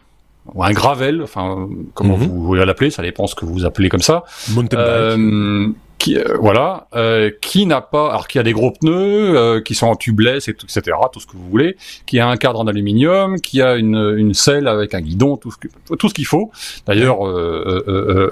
[0.54, 2.28] ou un gravel, enfin comment mhm.
[2.28, 4.24] vous voulez l'appeler, ça dépend ce que vous appelez comme ça.
[4.50, 9.36] Mountain euh, qui, euh, voilà, euh, qui n'a pas, alors qui a des gros pneus,
[9.36, 12.28] euh, qui sont en tubeless, et tout, etc., tout ce que vous voulez, qui a
[12.28, 15.68] un cadre en aluminium, qui a une, une selle avec un guidon, tout ce que,
[15.96, 16.52] tout ce qu'il faut.
[16.86, 17.22] D'ailleurs,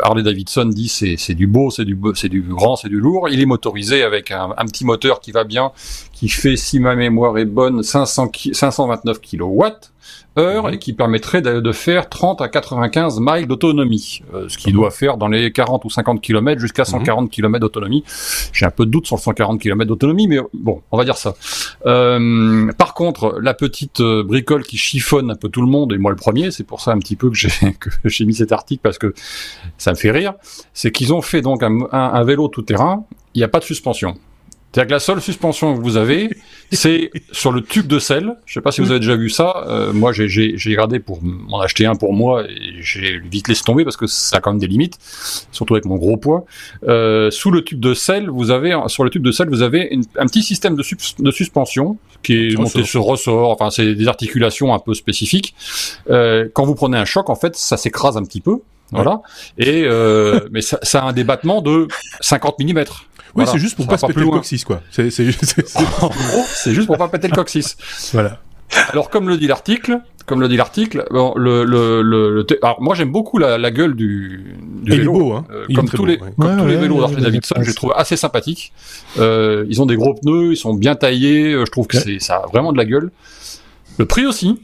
[0.04, 3.30] Harley Davidson dit c'est c'est du beau, c'est du c'est du grand, c'est du lourd.
[3.30, 5.72] Il est motorisé avec un, un, petit moteur qui va bien,
[6.16, 9.92] qui fait, si ma mémoire est bonne, 500 529 kilowatts
[10.38, 14.92] heure et qui permettrait de, faire 30 à 95 miles d'autonomie, euh, ce qui doit
[14.92, 18.04] faire dans les 40 ou 50 km jusqu'à 140 km d'autonomie.
[18.52, 21.18] J'ai un peu de doute sur le 140 km d'autonomie, mais bon, on va dire
[21.18, 21.36] ça.
[21.86, 25.98] Euh, par contre, la petite euh, bricole qui chiffonne un peu tout le monde, et
[25.98, 28.98] moi le premier, c'est pour ça un petit peu que j'ai mis cet article parce
[28.98, 29.14] que
[29.78, 30.34] ça me fait rire,
[30.74, 33.66] c'est qu'ils ont fait donc un, un vélo tout terrain, il n'y a pas de
[33.66, 34.16] suspension.
[34.76, 36.30] C'est-à-dire que la seule suspension que vous avez,
[36.70, 38.36] c'est sur le tube de sel.
[38.46, 39.64] Je sais pas si vous avez déjà vu ça.
[39.70, 43.86] Euh, moi, j'ai regardé pour m'en acheter un pour moi et j'ai vite laissé tomber
[43.86, 44.98] parce que ça a quand même des limites,
[45.54, 46.44] surtout avec mon gros poids.
[46.90, 49.98] Euh, sous le tube de sel, vous avez sur le tube de sel, vous avez
[50.18, 50.84] un petit système de,
[51.20, 53.52] de suspension qui est monté sur ressort.
[53.52, 55.56] Enfin, c'est des articulations un peu spécifiques.
[56.10, 58.60] Euh, quand vous prenez un choc, en fait, ça s'écrase un petit peu.
[58.92, 59.22] Voilà.
[59.58, 61.88] Et euh, mais ça, ça, a un débattement de
[62.20, 62.84] 50 mm.
[63.36, 64.82] Oui, c'est juste pour pas se péter le coccyx, quoi.
[64.92, 67.78] C'est juste pour pas péter le coccyx.
[68.14, 68.40] Voilà.
[68.90, 72.96] Alors, comme le dit l'article, comme le dit l'article, bon, le, le, le, alors moi
[72.96, 75.12] j'aime beaucoup la, la, gueule du, du vélo.
[75.14, 75.46] Beau, hein.
[75.52, 78.74] Euh, comme tous les, comme tous les vélos d'Harley Davidson, je les trouve assez sympathiques.
[79.20, 81.54] Euh, ils ont des gros pneus, ils sont bien taillés.
[81.54, 83.12] Euh, je trouve que c'est ça a vraiment de la gueule.
[84.00, 84.60] Le prix aussi.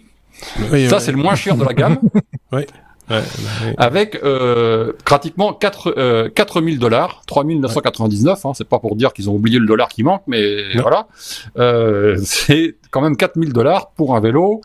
[0.90, 2.00] ça c'est le moins cher de la gamme.
[3.10, 3.18] oui.
[3.78, 9.36] Avec euh, pratiquement 4, euh, 4000 dollars, 3999, hein, c'est pas pour dire qu'ils ont
[9.36, 11.08] oublié le dollar qui manque, mais voilà,
[11.58, 14.62] euh, c'est quand même 4000 dollars pour un vélo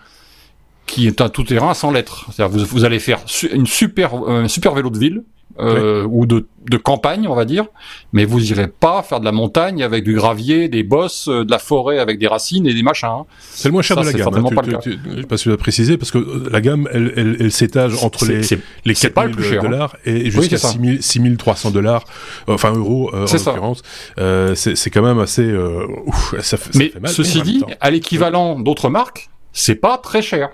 [0.87, 2.27] qui est un tout-terrain sans lettres.
[2.31, 3.21] C'est-à-dire vous, vous allez faire
[3.53, 5.23] une super, un super vélo de ville,
[5.59, 7.65] euh, ou de, de, campagne, on va dire,
[8.13, 11.51] mais vous irez pas faire de la montagne avec du gravier, des bosses, euh, de
[11.51, 13.09] la forêt avec des racines et des machins.
[13.09, 13.25] Hein.
[13.41, 14.35] C'est le moins cher de la gamme.
[14.35, 17.37] Hein, pas tu, tu, tu, pas si préciser parce que euh, la gamme, elle, elle,
[17.41, 18.41] elle s'étage entre les
[18.85, 22.05] les 4000 dollars et jusqu'à oui, 6300 dollars,
[22.47, 23.83] enfin euros euh, en l'occurrence.
[24.19, 25.43] Euh, c'est quand même assez.
[25.43, 27.11] Euh, ouf, ça, ça mais fait mal.
[27.11, 30.51] Ceci dit, à l'équivalent d'autres marques, c'est pas très cher.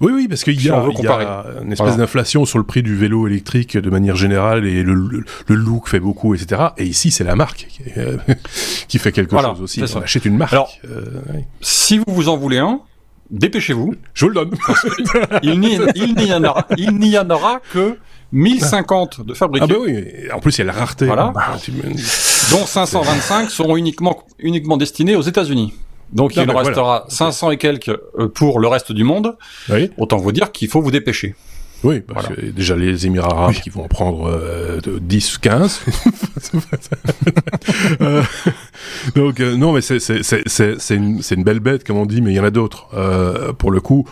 [0.00, 3.26] Oui, oui, parce qu'il y, y, a une espèce d'inflation sur le prix du vélo
[3.26, 6.68] électrique de manière générale et le, le, look fait beaucoup, etc.
[6.78, 8.16] Et ici, c'est la marque qui, euh,
[8.88, 9.82] qui fait quelque chose aussi.
[9.94, 10.52] On achète une marque.
[10.52, 11.46] Alors, euh, ouais.
[11.60, 12.80] si vous vous en voulez un,
[13.30, 13.94] dépêchez-vous.
[14.14, 14.54] Je vous le donne.
[15.42, 16.44] il n'y en,
[17.30, 17.98] aura, en que
[18.32, 19.66] 1050 de fabriqués.
[19.68, 21.06] Ah bah oui, en plus il y a la rareté.
[21.06, 21.32] Voilà.
[21.34, 21.56] Bah,
[22.50, 25.74] dont 525 seront uniquement, uniquement destinés aux États-Unis.
[26.12, 29.36] Donc il en restera 500 et quelques euh, pour le reste du monde.
[29.68, 29.90] Oui.
[29.98, 31.34] Autant vous dire qu'il faut vous dépêcher.
[31.84, 35.80] Oui, parce que déjà les Émirats arabes qui vont en prendre euh, 10, 15.
[38.00, 38.22] euh,
[39.14, 42.40] donc euh, non, mais une c'est une belle bête comme on dit, mais il y
[42.40, 42.88] en a d'autres.
[42.94, 44.08] Euh, pour le coup,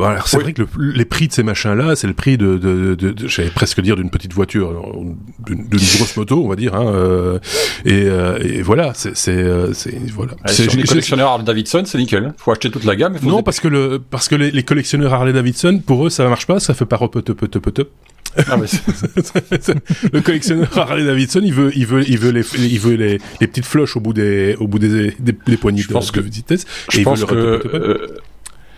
[0.00, 2.94] voilà, c'est vrai que le, les prix de ces machins-là, c'est le prix de, de,
[2.94, 4.82] de, de j'allais presque dire d'une petite voiture,
[5.46, 6.74] d'une grosse moto, on va dire.
[6.74, 7.38] Hein, euh,
[7.84, 9.42] et, euh, et, voilà, c'est c'est
[10.12, 10.32] voilà.
[10.46, 12.32] Ouais, sur les collectionneurs Harley Davidson, c'est nickel.
[12.38, 13.16] Faut acheter toute la gamme.
[13.18, 16.28] Faut non, parce que le parce que les, les collectionneurs Harley Davidson, pour eux, ça
[16.28, 17.90] marche pas, ça fait pas top top top top.
[18.48, 18.56] Ah,
[20.12, 23.46] le collectionneur Harley Davidson, il veut, il veut, il veut les, il veut les, les
[23.46, 26.20] petites floches au bout des, au bout des, des, des poignées je de, pense de
[26.20, 26.64] que, vitesse.
[26.90, 28.18] Je pense que, euh,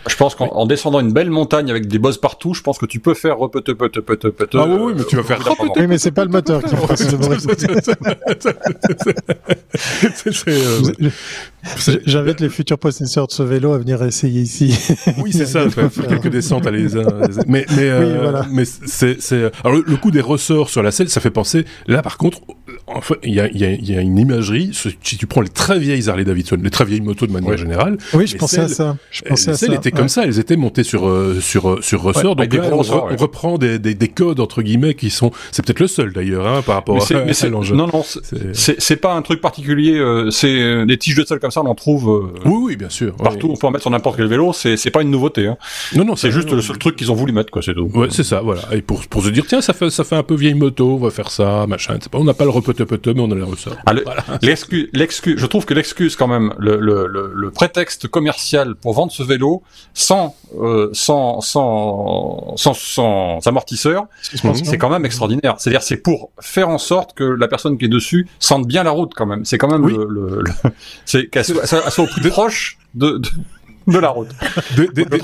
[0.09, 0.69] je pense qu'en oui.
[0.69, 3.73] descendant une belle montagne avec des bosses partout, je pense que tu peux faire repete
[3.73, 4.55] pete pete pete.
[4.55, 5.73] Ah oui, oui, mais tu vas faire repete.
[5.77, 7.38] Oui, mais c'est pas le moteur qui fera ce bruit.
[12.07, 14.77] J'invite les futurs possesseurs de ce vélo à venir essayer ici.
[15.18, 15.68] Oui, c'est ça.
[15.70, 17.07] Faire quelques descentes à les uns.
[17.46, 18.46] Mais mais euh, oui, voilà.
[18.51, 21.64] mais c'est c'est alors le, le, coup des ressorts sur la selle, ça fait penser.
[21.87, 22.40] Là, par contre,
[22.87, 24.72] en fait, il y a il y a il y a une imagerie.
[24.72, 27.96] Si tu prends les très vieilles Harley Davidson, les très vieilles motos de manière générale.
[28.14, 28.96] Oui, je pensais celles, à ça.
[29.11, 29.66] Je pensais à ça.
[29.66, 30.25] Elles étaient comme ça.
[30.25, 32.37] Elles étaient montées sur euh, sur sur ressort.
[32.37, 35.31] Ouais, donc là, on, reprend des, des, des codes entre guillemets qui sont.
[35.53, 37.77] C'est peut-être le seul d'ailleurs hein, par rapport mais à, mais à l'enjeu.
[37.77, 38.05] Non non,
[38.53, 39.96] c'est pas un truc particulier.
[39.98, 42.31] Euh, c'est des tiges de sol comme ça, on en trouve.
[42.45, 43.15] oui oui bien sûr.
[43.17, 43.53] Partout, oui.
[43.55, 44.53] on peut en mettre sur n'importe quel vélo.
[44.53, 45.47] C'est c'est pas une nouveauté.
[45.47, 45.57] Hein.
[45.95, 47.62] Non non, c'est juste le seul truc qu'ils ont voulu mettre quoi.
[47.62, 47.91] C'est tout.
[47.95, 48.62] Ouais c'est ça voilà.
[48.73, 50.97] Et pour pour se dire tiens ça fait ça fait un peu vieille moto, on
[50.97, 51.99] va faire ça machin.
[52.11, 53.77] Pas, on n'a pas le repete pete mais on a les ressorts.
[53.87, 54.25] Ah, le, voilà.
[54.43, 55.38] L'excuse l'excuse.
[55.38, 59.23] Je trouve que l'excuse quand même le, le, le, le prétexte commercial pour vendre ce
[59.23, 59.62] vélo
[59.95, 65.55] sans euh, sans, sans, sans, sans, amortisseur, c'est quand même extraordinaire.
[65.59, 68.91] C'est-à-dire, c'est pour faire en sorte que la personne qui est dessus sente bien la
[68.91, 69.45] route quand même.
[69.45, 69.95] C'est quand même oui.
[69.95, 70.71] le, le, le
[71.05, 73.28] c'est qu'elle soit, soit, au plus proche de, de
[73.87, 74.29] de la route.
[74.77, 75.18] Des, des, des,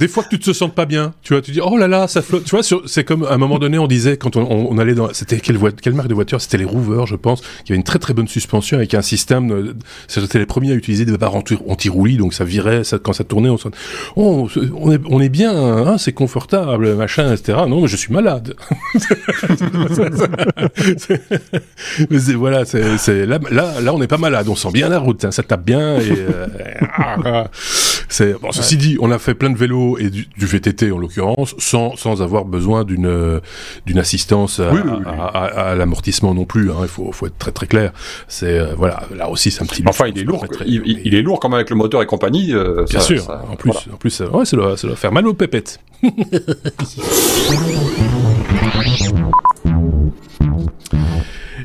[0.00, 2.08] des, fois que tu te sens pas bien, tu vois, tu dis oh là là,
[2.08, 2.44] ça flotte.
[2.44, 4.94] Tu vois, c'est comme à un moment donné, on disait quand on, on, on allait
[4.94, 6.40] dans, c'était quelle, quelle marque de voiture?
[6.40, 9.74] C'était les Rover, je pense, qui avait une très très bonne suspension avec un système.
[10.08, 13.48] C'était les premiers à utiliser des barres anti-roulis, donc ça virait, ça, quand ça tournait,
[13.48, 13.58] on,
[14.16, 17.58] oh, on est, on est bien, hein, c'est confortable, machin, etc.
[17.68, 18.54] Non, mais je suis malade.
[22.10, 25.24] mais voilà, c'est là, là, là, on n'est pas malade, on sent bien la route,
[25.24, 26.12] hein, ça tape bien et.
[26.12, 26.46] Euh,
[28.12, 28.80] c'est bon, ceci ouais.
[28.80, 32.22] dit, on a fait plein de vélos et du, du VTT en l'occurrence, sans sans
[32.22, 33.40] avoir besoin d'une
[33.86, 35.04] d'une assistance à, oui, oui, oui.
[35.06, 36.70] à, à, à l'amortissement non plus.
[36.70, 36.76] Hein.
[36.82, 37.92] Il faut faut être très très clair.
[38.28, 39.82] C'est euh, voilà, là aussi c'est un petit.
[39.86, 40.46] Enfin, il est lourd.
[40.48, 41.00] Très, il, mais...
[41.04, 42.52] il, est lourd quand même avec le moteur et compagnie.
[42.52, 43.22] Euh, Bien ça, sûr.
[43.22, 43.94] Ça, en plus, voilà.
[43.94, 45.80] en plus, ouais, ça doit ça doit faire mal aux pépettes.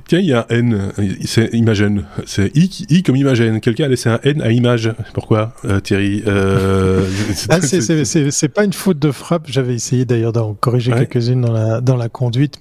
[0.08, 0.92] Tiens, il y a un N,
[1.26, 3.60] c'est Imagen, c'est I, I comme Imagen.
[3.60, 4.94] Quelqu'un a laissé un N à Image.
[5.14, 7.06] Pourquoi, euh, Thierry euh,
[7.50, 9.48] ah, C'est pas une faute de frappe.
[9.48, 11.06] J'avais essayé d'ailleurs d'en corriger ouais.
[11.06, 12.56] quelques-unes dans la, dans la conduite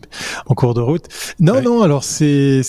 [0.47, 1.05] en cours de route.
[1.39, 1.63] Non, ouais.
[1.63, 2.63] non, alors c'est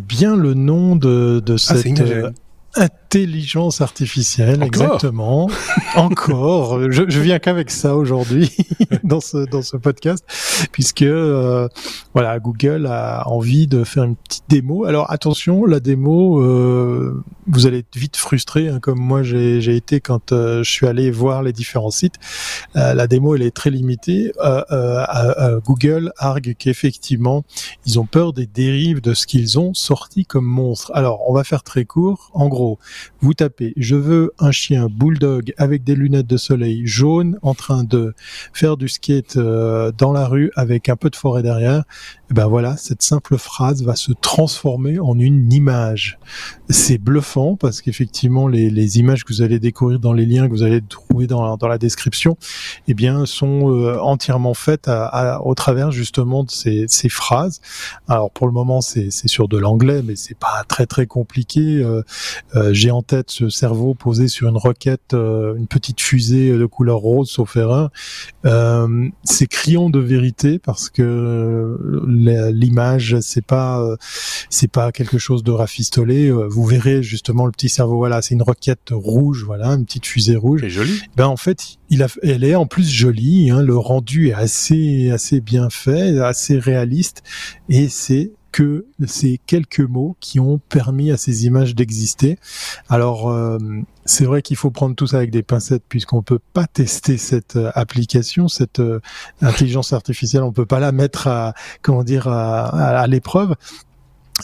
[0.00, 2.30] bien le nom de, de ah, cette euh,
[2.74, 5.50] intelligence artificielle, Encore exactement.
[5.96, 6.80] Encore.
[6.90, 8.50] Je, je viens qu'avec ça aujourd'hui
[9.04, 10.24] dans ce dans ce podcast,
[10.72, 11.68] puisque euh,
[12.14, 14.84] voilà, Google a envie de faire une petite démo.
[14.84, 20.00] Alors attention, la démo, euh, vous allez être vite frustré, hein, comme moi j'ai été
[20.00, 22.16] quand euh, je suis allé voir les différents sites.
[22.76, 24.32] Euh, la démo, elle est très limitée.
[24.42, 27.44] Euh, Google argue qu'effectivement,
[27.86, 30.90] ils ont peur des dérives de ce qu'ils ont sorti comme monstre.
[30.94, 32.30] Alors, on va faire très court.
[32.34, 32.61] En gros,
[33.20, 37.84] vous tapez je veux un chien bulldog avec des lunettes de soleil jaune en train
[37.84, 38.14] de
[38.52, 41.84] faire du skate euh, dans la rue avec un peu de forêt derrière.
[42.32, 46.18] Ben voilà, cette simple phrase va se transformer en une image.
[46.70, 50.52] C'est bluffant parce qu'effectivement les, les, images que vous allez découvrir dans les liens que
[50.52, 52.38] vous allez trouver dans, dans la description,
[52.88, 57.60] eh bien sont euh, entièrement faites à, à, au travers justement de ces, ces phrases.
[58.08, 61.60] Alors pour le moment c'est sur de l'anglais, mais c'est pas très très compliqué.
[61.60, 62.02] Euh,
[62.56, 66.66] euh, J'ai en tête ce cerveau posé sur une roquette, euh, une petite fusée de
[66.66, 67.90] couleur rose sauf erreur.
[68.46, 71.78] Euh, c'est criant de vérité parce que
[72.22, 73.96] l'image c'est pas
[74.50, 76.30] c'est pas quelque chose de rafistolé.
[76.30, 77.96] Vous verrez justement le petit cerveau.
[77.96, 80.60] Voilà, c'est une roquette rouge, voilà, une petite fusée rouge.
[80.62, 81.00] C'est joli.
[81.16, 83.50] Ben en fait, il a, elle est en plus jolie.
[83.50, 87.22] Hein, le rendu est assez assez bien fait, assez réaliste,
[87.68, 92.38] et c'est que ces quelques mots qui ont permis à ces images d'exister.
[92.88, 93.58] Alors, euh,
[94.04, 97.56] c'est vrai qu'il faut prendre tout ça avec des pincettes puisqu'on peut pas tester cette
[97.56, 99.00] euh, application, cette euh,
[99.40, 102.66] intelligence artificielle, on peut pas la mettre à comment dire à,
[103.00, 103.54] à, l'épreuve.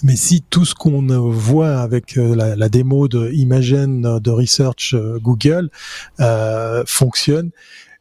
[0.03, 5.71] Mais si tout ce qu'on voit avec la, la, démo de Imagen de Research Google
[6.21, 7.51] euh, fonctionne,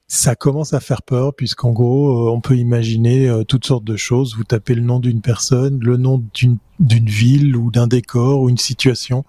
[0.07, 4.35] ça commence à faire peur puisqu'en gros, on peut imaginer toutes sortes de choses.
[4.37, 8.57] Vous tapez le nom d'une personne, le nom d'une ville ou d'un décor ou une
[8.57, 9.25] situation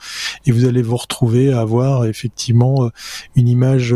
[0.46, 2.90] et vous allez vous retrouver à avoir effectivement
[3.34, 3.94] une image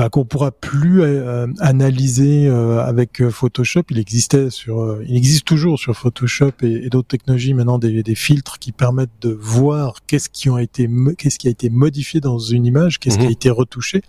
[0.00, 3.82] bah, qu'on pourra plus euh, analyser euh, avec euh, Photoshop.
[3.90, 8.58] Il existait sur, il existe toujours sur Photoshop et, d'autres technologies maintenant des, des, filtres
[8.58, 12.64] qui permettent de voir qu'est-ce qui a été, qu'est-ce qui a été modifié dans une
[12.64, 13.32] image, qu'est-ce qui a mhm.
[13.32, 14.00] été retouché.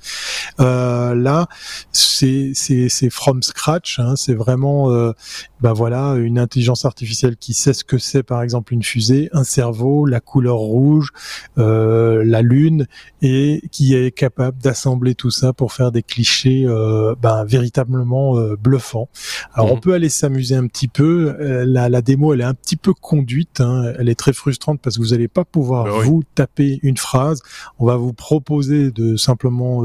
[0.58, 1.48] là,
[1.92, 4.00] c'est c'est from scratch.
[4.00, 4.90] Hein, c'est vraiment,
[5.60, 9.44] bah voilà, une intelligence artificielle qui sait ce que c'est, par exemple, une fusée, un
[9.44, 11.10] cerveau, la couleur rouge,
[11.58, 12.88] la lune,
[13.22, 18.56] et qui est capable d'assembler tout ça pour faire des clichés euh, ben, véritablement euh,
[18.56, 19.10] bluffants.
[19.54, 19.82] Alors on mhm.
[19.82, 21.36] peut aller s'amuser un petit peu.
[21.40, 23.62] Euh, la, la, démo, elle est un petit peu conduite.
[23.62, 23.94] Hein.
[23.98, 27.42] Elle est très frustrante parce que vous n'allez pas pouvoir ben vous taper une phrase.
[27.80, 29.84] On va vous proposer de simplement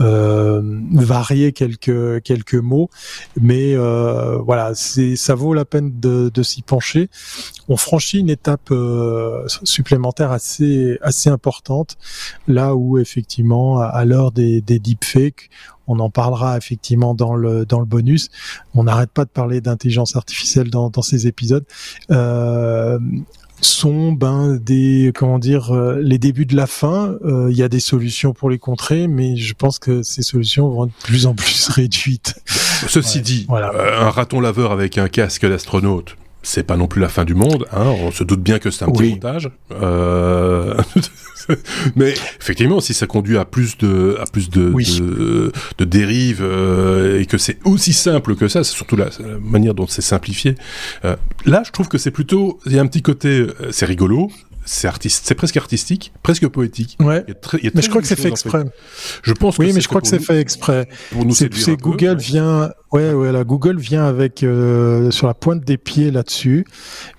[0.00, 0.60] euh,
[0.92, 2.90] varier quelques quelques mots,
[3.40, 7.08] mais euh, voilà, c'est ça vaut la peine de, de s'y pencher.
[7.68, 11.96] On franchit une étape euh, supplémentaire assez assez importante,
[12.48, 15.50] là où effectivement à l'heure des, des deepfakes,
[15.86, 18.30] on en parlera effectivement dans le dans le bonus.
[18.74, 21.64] On n'arrête pas de parler d'intelligence artificielle dans, dans ces épisodes.
[22.10, 22.98] Euh,
[23.60, 27.16] sont ben des comment dire euh, les débuts de la fin.
[27.24, 30.68] Euh, il y a des solutions pour les contrer, mais je pense que ces solutions
[30.68, 32.34] vont être de plus en plus réduites.
[32.88, 37.08] Ceci dit, euh, un raton laveur avec un casque d'astronaute, c'est pas non plus la
[37.08, 37.66] fin du monde.
[37.72, 37.94] Hein.
[38.02, 39.50] On se doute bien que c'est un petit montage.
[39.72, 40.74] Euh...
[41.96, 44.72] Mais effectivement, si ça conduit à plus de, à plus de,
[45.78, 49.08] de, dérives euh, et que c'est aussi simple que ça, c'est surtout la,
[49.40, 50.54] manière dont c'est simplifié.
[51.04, 53.86] Euh, là, je trouve que c'est plutôt, il y a un petit côté, euh, c'est
[53.86, 54.30] rigolo,
[54.64, 56.96] c'est artiste, c'est presque artistique, presque poétique.
[57.00, 57.24] Ouais.
[57.74, 58.64] mais je crois que c'est fait exprès.
[59.22, 59.58] Je pense.
[59.58, 60.88] Oui, mais je crois que c'est fait exprès.
[61.30, 66.10] C'est Google vient, ouais, ouais, là, Google vient avec euh, sur la pointe des pieds
[66.10, 66.64] là-dessus.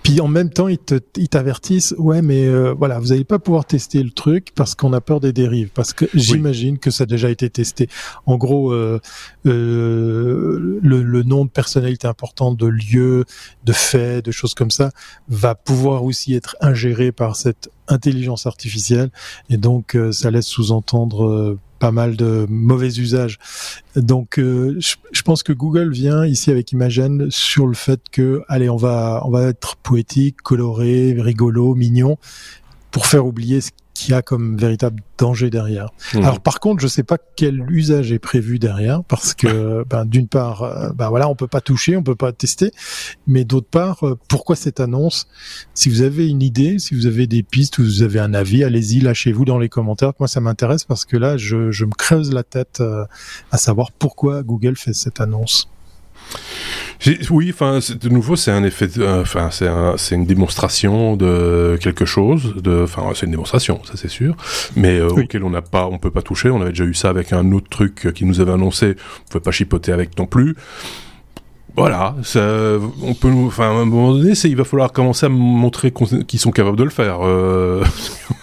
[0.02, 4.02] Puis en même temps, ils t'avertissent, ouais, mais euh, voilà, vous n'allez pas pouvoir tester
[4.02, 5.70] le truc parce qu'on a peur des dérives.
[5.74, 7.88] Parce que j'imagine que ça a déjà été testé.
[8.26, 9.00] En gros, euh,
[9.44, 13.24] le, le nom de personnalité importante, de lieu,
[13.64, 14.90] de fait, de choses comme ça,
[15.28, 19.10] va pouvoir aussi être ingéré par cette intelligence artificielle
[19.48, 23.38] et donc euh, ça laisse sous-entendre euh, pas mal de mauvais usages.
[23.94, 28.68] Donc euh, je, pense que Google vient ici avec Imagen sur le fait que allez
[28.70, 32.16] on va on va être poétique, coloré, rigolo, mignon
[32.96, 35.90] pour faire oublier ce qui a comme véritable danger derrière.
[36.14, 36.22] Mmh.
[36.22, 40.28] Alors par contre, je sais pas quel usage est prévu derrière parce que ben, d'une
[40.28, 42.70] part, euh, ben voilà, on peut pas toucher, on peut pas tester,
[43.26, 45.28] mais d'autre part, euh, pourquoi cette annonce?
[45.74, 48.64] Si vous avez une idée, si vous avez des pistes, ou vous avez un avis,
[48.64, 50.12] allez-y, lâchez-vous dans les commentaires.
[50.18, 53.04] Moi, ça m'intéresse parce que là, je, je, me creuse la tête euh,
[53.50, 55.68] à savoir pourquoi Google fait cette annonce.
[57.30, 58.88] Oui, enfin, de nouveau, c'est un effet,
[59.20, 64.08] enfin, c'est un, une démonstration de quelque chose, de, enfin, c'est une démonstration, ça c'est
[64.08, 64.34] sûr,
[64.76, 66.50] mais euh, auquel on n'a pas, on peut pas toucher.
[66.50, 69.42] On avait déjà eu ça avec un autre truc qui nous avait annoncé, on pouvait
[69.42, 70.56] pas chipoter avec non plus.
[71.76, 72.40] Voilà, ça,
[73.02, 75.92] on peut, enfin, à un moment donné, il va falloir commencer à montrer
[76.26, 77.84] qu'ils sont capables de le faire, euh,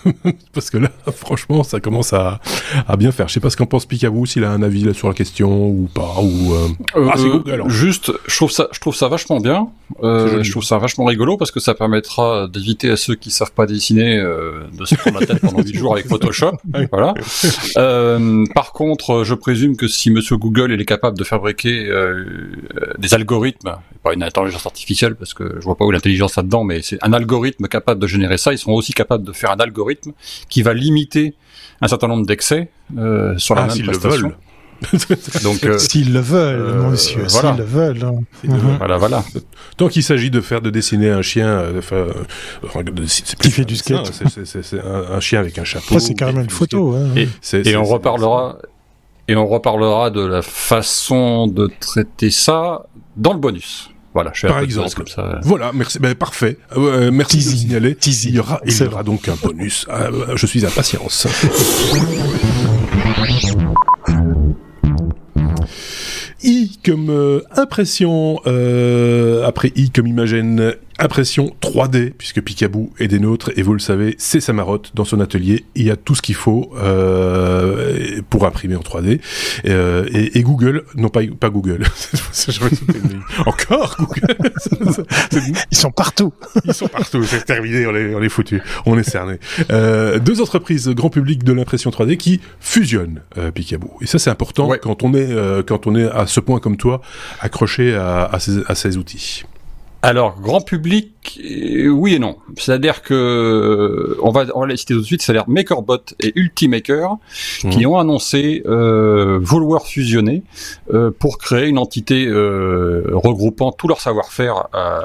[0.54, 2.40] parce que là, franchement, ça commence à,
[2.88, 3.28] à bien faire.
[3.28, 5.68] Je sais pas ce qu'en pense Picaboo, s'il a un avis là sur la question
[5.68, 6.54] ou pas, ou.
[6.54, 6.68] Euh...
[6.96, 7.64] euh ah, c'est Google.
[7.68, 9.68] Juste, je trouve ça, je trouve ça vachement bien.
[10.02, 13.52] Euh, je trouve ça vachement rigolo parce que ça permettra d'éviter à ceux qui savent
[13.52, 16.58] pas dessiner euh, de se prendre la tête pendant 8 jours avec Photoshop.
[16.92, 17.14] voilà.
[18.54, 21.90] par contre, je présume que si Monsieur Google il est capable de fabriquer
[22.98, 26.82] des algorithme, pas une intelligence artificielle parce que je vois pas où l'intelligence là-dedans, mais
[26.82, 28.54] c'est un algorithme capable de générer ça.
[28.54, 30.12] Ils sont aussi capables de faire un algorithme
[30.50, 31.36] qui va limiter
[31.82, 34.34] un certain nombre d'excès euh, sur la ah, même prestation.
[35.44, 37.52] Donc, euh, s'ils le veulent, euh, monsieur, voilà.
[37.52, 38.04] s'ils le veulent.
[38.04, 38.20] Hein.
[38.44, 38.78] Mhm.
[38.78, 39.24] Voilà, voilà.
[39.78, 41.82] Tant qu'il s'agit de faire de dessiner un chien, euh,
[43.40, 44.12] qui fait du skate,
[44.44, 46.00] c'est un, un, chien avec un chapeau.
[46.00, 46.96] c'est carrément une photo.
[46.96, 47.10] Hein.
[47.16, 48.58] Et, et on reparlera.
[49.30, 53.90] Et on reparlera de la façon de traiter ça dans le bonus.
[54.14, 54.94] Voilà, je Par exemple.
[54.96, 55.40] Comme ça.
[55.44, 56.58] Voilà, merci, ben, parfait.
[56.78, 57.98] Euh, merci de signaler.
[58.06, 59.88] Il y aura, il y aura donc un bonus.
[59.90, 61.28] Euh, je suis impatience.
[66.44, 73.20] I comme euh, impression, euh, après I comme imagine, impression 3D, puisque Picaboo est des
[73.20, 75.66] nôtres, et vous le savez, c'est sa marotte dans son atelier.
[75.76, 79.20] Il y a tout ce qu'il faut euh, pour imprimer en 3D.
[79.66, 81.84] Euh, et, et, Google, non pas, pas Google,
[83.46, 84.52] encore Google,
[85.72, 86.34] ils sont partout.
[86.66, 89.40] Ils sont partout, c'est terminé, on est, on est foutu, on est cerné.
[89.72, 93.98] Euh, deux entreprises grand public de l'impression 3D qui fusionnent euh, Picaboo.
[94.02, 96.78] Et ça c'est important quand on est euh, quand on est à ce point comme
[96.78, 97.02] toi
[97.40, 99.44] accroché à, à, ces, à ces outils.
[100.06, 102.36] Alors, grand public, euh, oui et non.
[102.58, 105.22] C'est-à-dire que on va, on va les citer tout de suite.
[105.22, 107.16] C'est-à-dire MakerBot et Ultimaker
[107.62, 107.88] qui mhm.
[107.88, 110.44] ont annoncé euh, vouloir fusionner
[110.94, 115.04] euh, pour créer une entité euh, regroupant tout leur savoir-faire, euh,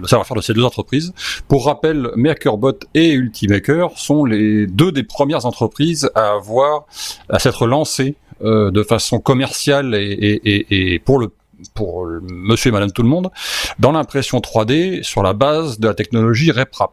[0.00, 1.12] le savoir-faire de ces deux entreprises.
[1.46, 6.86] Pour rappel, MakerBot et Ultimaker sont les deux des premières entreprises à avoir
[7.28, 11.28] à s'être lancées euh, de façon commerciale et, et, et, et, pour le
[11.74, 13.30] pour monsieur et madame tout le monde,
[13.78, 16.92] dans l'impression 3D sur la base de la technologie RepRap.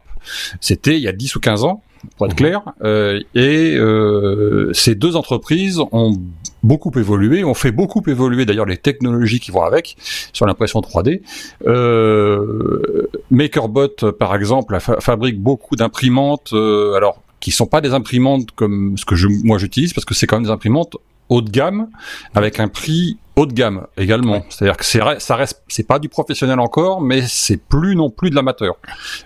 [0.60, 1.82] C'était il y a 10 ou 15 ans,
[2.16, 2.38] pour être mhm.
[2.38, 6.16] clair, euh, et euh, ces deux entreprises ont
[6.62, 9.96] beaucoup évolué, ont fait beaucoup évoluer d'ailleurs les technologies qui vont avec
[10.32, 11.22] sur l'impression 3D.
[11.66, 19.04] Euh, MakerBot, par exemple, fabrique beaucoup d'imprimantes, alors qui sont pas des imprimantes comme ce
[19.04, 20.96] que je, moi j'utilise, parce que c'est quand même des imprimantes
[21.28, 21.88] haut de gamme
[22.34, 24.44] avec un prix haut de gamme également.
[24.48, 28.30] C'est-à-dire que c'est ça reste c'est pas du professionnel encore, mais c'est plus non plus
[28.30, 28.76] de l'amateur.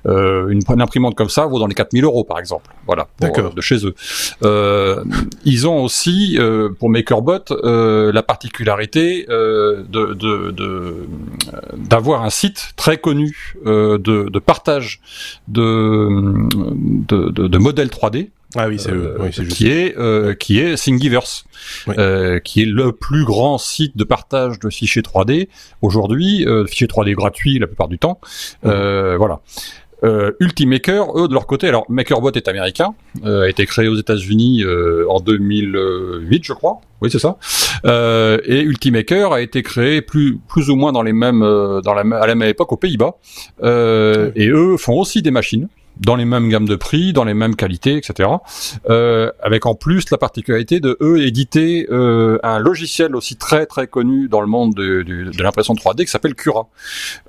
[0.07, 2.71] Euh, une, imprimante comme ça vaut dans les 4000 euros par exemple.
[2.87, 3.95] Voilà, pour, de chez eux.
[4.45, 5.05] Euh,
[5.45, 11.07] ils ont aussi euh, pour MakerBot euh, la particularité euh, de
[11.77, 15.01] d'avoir de, un site très connu euh, de, de partage
[15.49, 16.09] de,
[17.07, 21.45] de, de modèles 3D ah oui, c'est euh, qui est euh, qui est Thingiverse,
[21.89, 25.49] euh, qui est le plus grand site de partage de fichiers 3D
[25.83, 28.21] aujourd'hui, euh, fichiers 3D gratuits la plupart du temps.
[28.67, 29.41] Euh, voilà.
[30.03, 34.65] Euh, Ultimaker, eux de leur côté, alors MakerBot est américain, a été créé aux États-Unis
[35.09, 36.81] en 2008, je crois.
[37.03, 37.37] Oui, c'est ça.
[37.85, 42.27] et Ultimaker a été créé plus plus ou moins dans les mêmes dans la à
[42.27, 43.17] la même époque aux Pays-Bas.
[43.63, 45.69] Et eux font aussi des machines
[46.01, 48.29] dans les mêmes gammes de prix, dans les mêmes qualités, etc.
[48.89, 53.87] Euh, avec en plus la particularité de eux éditer euh, un logiciel aussi très très
[53.87, 56.69] connu dans le monde de, de, de l'impression 3D qui s'appelle Cura.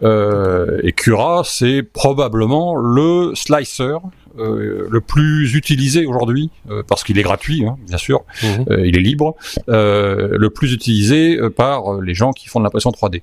[0.03, 3.97] Euh, et Cura, c'est probablement le slicer
[4.39, 8.47] euh, le plus utilisé aujourd'hui, euh, parce qu'il est gratuit, hein, bien sûr, mmh.
[8.69, 9.35] euh, il est libre,
[9.67, 13.21] le plus utilisé par les gens qui font de l'impression 3D.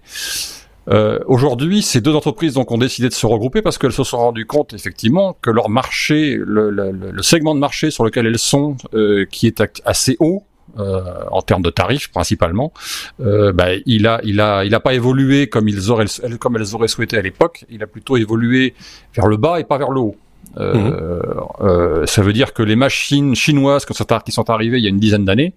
[0.89, 4.19] Euh, Aujourd'hui, ces deux entreprises donc ont décidé de se regrouper parce qu'elles se sont
[4.19, 8.39] rendues compte effectivement que leur marché, le, le, le segment de marché sur lequel elles
[8.39, 10.45] sont, euh, qui est assez haut,
[10.79, 12.73] euh, en termes de tarifs principalement,
[13.21, 16.05] euh, bah, il a, il a, il a pas évolué comme ils auraient,
[16.39, 17.65] comme elles auraient souhaité à l'époque.
[17.71, 18.75] Il a plutôt évolué
[19.15, 20.17] vers le bas et pas vers le haut.
[20.57, 21.35] Euh, mmh.
[21.61, 25.01] euh ça veut dire que les machines chinoises qui sont arrivées il y a une
[25.01, 25.53] dizaine d'années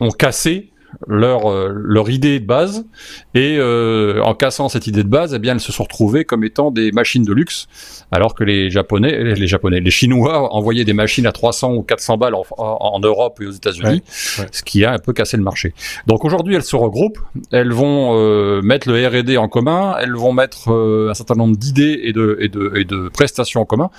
[0.00, 0.70] ont cassé
[1.06, 2.86] leur euh, leur idée de base
[3.34, 6.44] et euh, en cassant cette idée de base, eh bien elles se sont retrouvées comme
[6.44, 7.68] étant des machines de luxe,
[8.10, 12.16] alors que les japonais, les japonais, les chinois envoyaient des machines à 300 ou 400
[12.16, 15.74] balles en, en, Europe et aux États-Unis, ce qui a un peu cassé le marché.
[16.06, 17.20] Donc aujourd'hui elles se regroupent,
[17.52, 22.00] elles vont euh, mettre le R&D en commun, elles vont mettre un certain nombre d'idées
[22.02, 23.90] et de, et de et de prestations en commun.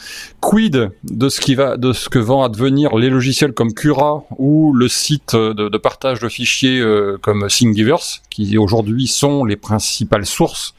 [0.41, 4.73] Quid de ce qui va de ce que vont advenir les logiciels comme Cura ou
[4.73, 10.25] le site de, de partage de fichiers euh, comme Thingiverse, qui aujourd'hui sont les principales
[10.25, 10.73] sources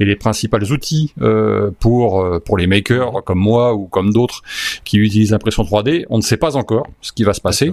[0.00, 4.42] et les principales outils euh, pour euh, pour les makers comme moi ou comme d'autres
[4.84, 6.06] qui utilisent l'impression 3D.
[6.10, 7.72] On ne sait pas encore ce qui va se passer.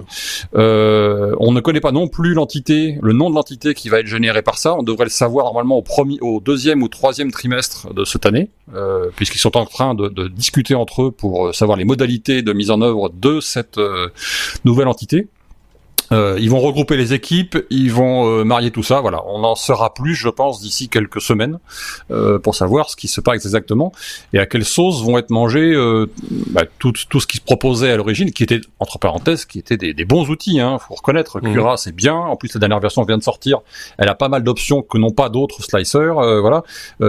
[0.54, 4.42] on ne connaît pas non plus l'entité, le nom de l'entité qui va être générée
[4.42, 4.74] par ça.
[4.74, 8.50] On devrait le savoir normalement au premier, au deuxième ou troisième trimestre de cette année,
[9.16, 12.70] puisqu'ils sont en train de, de, discuter entre eux pour savoir les modalités de mise
[12.70, 13.78] en œuvre de cette
[14.64, 15.28] nouvelle entité.
[16.12, 19.00] Euh, ils vont regrouper les équipes, ils vont euh, marier tout ça.
[19.00, 21.58] Voilà, on en saura plus, je pense, d'ici quelques semaines
[22.10, 23.92] euh, pour savoir ce qui se passe exactement
[24.32, 26.06] et à quelle sauce vont être mangés euh,
[26.48, 29.76] bah, tout, tout ce qui se proposait à l'origine, qui était entre parenthèses, qui étaient
[29.76, 30.60] des, des bons outils.
[30.60, 31.40] Hein, faut reconnaître.
[31.40, 31.52] Mmh.
[31.52, 32.14] Cura, c'est bien.
[32.14, 33.60] En plus, la dernière version vient de sortir.
[33.98, 36.14] Elle a pas mal d'options que n'ont pas d'autres slicers.
[36.40, 36.62] voilà.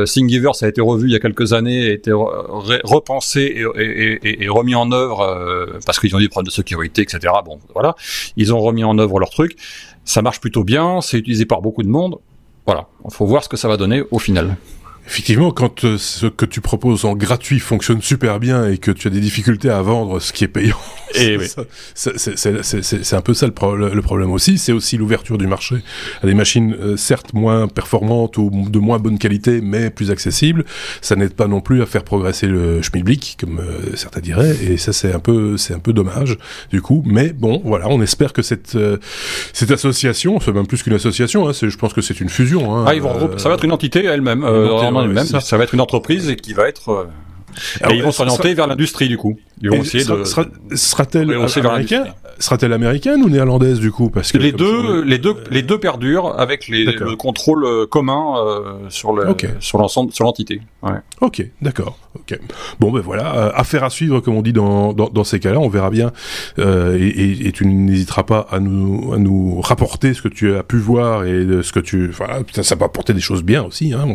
[0.06, 4.43] Thingiverse a été revu il y a quelques années, a été repensé et, et, et,
[4.43, 7.34] et, remis en œuvre parce qu'ils ont eu des problèmes de sécurité, etc.
[7.45, 7.95] Bon, voilà.
[8.38, 9.58] Ils ont remis en œuvre leur truc.
[10.06, 12.18] Ça marche plutôt bien, c'est utilisé par beaucoup de monde.
[12.66, 14.58] Voilà, il faut voir ce que ça va donner au final.
[15.06, 19.08] Effectivement, quand euh, ce que tu proposes en gratuit fonctionne super bien et que tu
[19.08, 20.78] as des difficultés à vendre ce qui est payant,
[21.16, 21.47] et oui.
[21.93, 24.58] c'est un peu ça le, le problème aussi.
[24.58, 25.76] C'est aussi l'ouverture du marché
[26.22, 30.64] à des machines euh, certes moins performantes ou de moins bonne qualité, mais plus accessibles.
[31.01, 34.78] Ça n'aide pas non plus à faire progresser le schmilblick, comme euh, certains diraient, et
[34.78, 36.38] ça c'est un peu c'est un peu dommage
[36.72, 37.04] du coup.
[37.06, 38.78] Mais bon, voilà, on espère que cette
[39.51, 42.74] cette association, c'est même plus qu'une association, hein, je pense que c'est une fusion.
[42.74, 44.45] Hein, ah, ils vont ça va être une entité elle-même
[44.94, 45.58] même ça.
[45.58, 46.89] va être une entreprise et qui va être.
[46.89, 47.06] Euh,
[47.89, 49.38] et ils vont s'orienter vers l'industrie du coup.
[49.62, 50.24] Ils vont essayer de.
[50.76, 54.10] Sera-t-elle américaine Sera-t-elle américaine ou néerlandaise du coup?
[54.10, 58.38] Parce que les deux, les deux, les deux perdurent avec les, le contrôle euh, commun
[58.38, 59.28] euh, sur le,
[59.60, 60.62] sur l'ensemble, sur l'entité.
[60.82, 61.00] Ouais.
[61.22, 61.98] Ok, d'accord.
[62.16, 62.39] Ok.
[62.80, 65.59] Bon ben voilà, euh, affaire à suivre comme on dit dans dans, dans ces cas-là.
[65.59, 66.11] On verra bien
[66.59, 70.64] euh, et, et, tu n'hésiteras pas à nous à nous rapporter ce que tu as
[70.64, 72.09] pu voir et ce que tu.
[72.09, 73.93] Enfin, ça peut apporter des choses bien aussi.
[73.93, 74.14] Hein,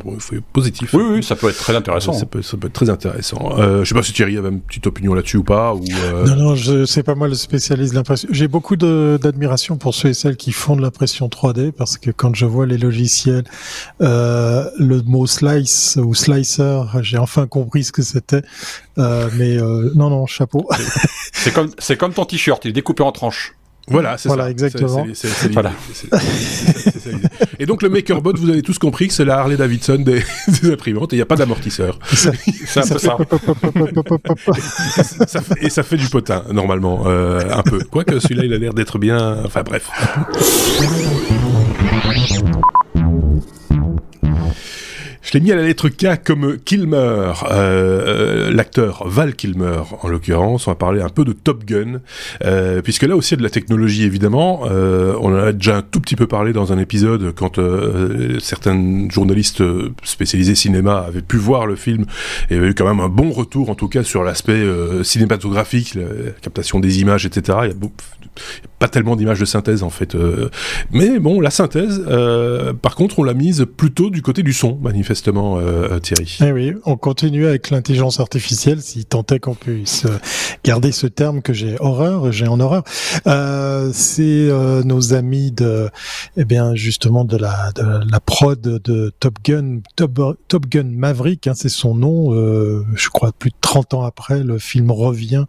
[0.53, 0.94] positif.
[0.94, 2.12] Oui, oui, ça peut être très intéressant.
[2.12, 3.59] Ça peut, ça peut être très intéressant.
[3.59, 5.74] Euh, je sais pas si Thierry avait une petite opinion là-dessus ou pas.
[5.74, 6.26] Ou, euh...
[6.26, 8.28] Non, non, je sais pas moi le spécialiste de l'impression.
[8.32, 12.34] J'ai beaucoup d'admiration pour ceux et celles qui font de l'impression 3D parce que quand
[12.34, 13.44] je vois les logiciels,
[14.01, 18.43] euh, le mot slice ou slicer, j'ai enfin compris ce que c'était.
[18.99, 20.68] Euh, mais euh, non, non, chapeau.
[21.32, 23.55] C'est comme, c'est comme ton t-shirt, il est découpé en tranches.
[23.91, 24.51] Voilà, c'est voilà, ça.
[24.51, 25.07] exactement.
[25.53, 25.72] voilà.
[27.59, 30.22] et donc le MakerBot, vous avez tous compris que c'est la Harley Davidson des,
[30.62, 31.99] des imprimantes et il n'y a pas d'amortisseur.
[32.12, 32.32] Ça,
[32.82, 33.16] ça, ça,
[35.26, 35.41] ça.
[35.41, 37.78] Fait, et ça fait du potin normalement, euh, un peu.
[37.78, 39.39] Quoique celui-là, il a l'air d'être bien.
[39.45, 39.89] Enfin bref.
[45.29, 50.09] Je l'ai mis à la lettre K comme Kilmer, euh, euh, l'acteur Val Kilmer en
[50.09, 50.66] l'occurrence.
[50.66, 52.01] On va parler un peu de Top Gun,
[52.47, 54.62] euh, puisque là aussi il y a de la technologie évidemment.
[54.62, 57.61] On en a déjà un tout petit peu parlé dans un épisode quand
[58.41, 59.62] certains journalistes
[60.03, 62.07] spécialisés cinéma avaient pu voir le film
[62.49, 64.64] et avaient eu quand même un bon retour en tout cas sur l'aspect
[65.03, 67.59] cinématographique, la captation des images, etc.
[67.64, 70.16] Il y a pas tellement d'images de synthèse en fait.
[70.91, 72.03] Mais bon, la synthèse,
[72.81, 76.38] par contre, on l'a mise plutôt du côté du son, manifestement, euh, Thierry.
[76.40, 80.06] Eh oui, on continue avec l'intelligence artificielle, si tant est qu'on puisse
[80.64, 82.82] garder ce terme que j'ai horreur, j'ai en horreur.
[83.92, 84.48] C'est
[84.84, 85.90] nos amis de,
[86.36, 91.46] eh bien, justement, de la, de la prod de Top Gun, Top, Top Gun Maverick,
[91.46, 92.32] hein, c'est son nom.
[92.94, 95.44] je crois plus de 30 ans après, le film revient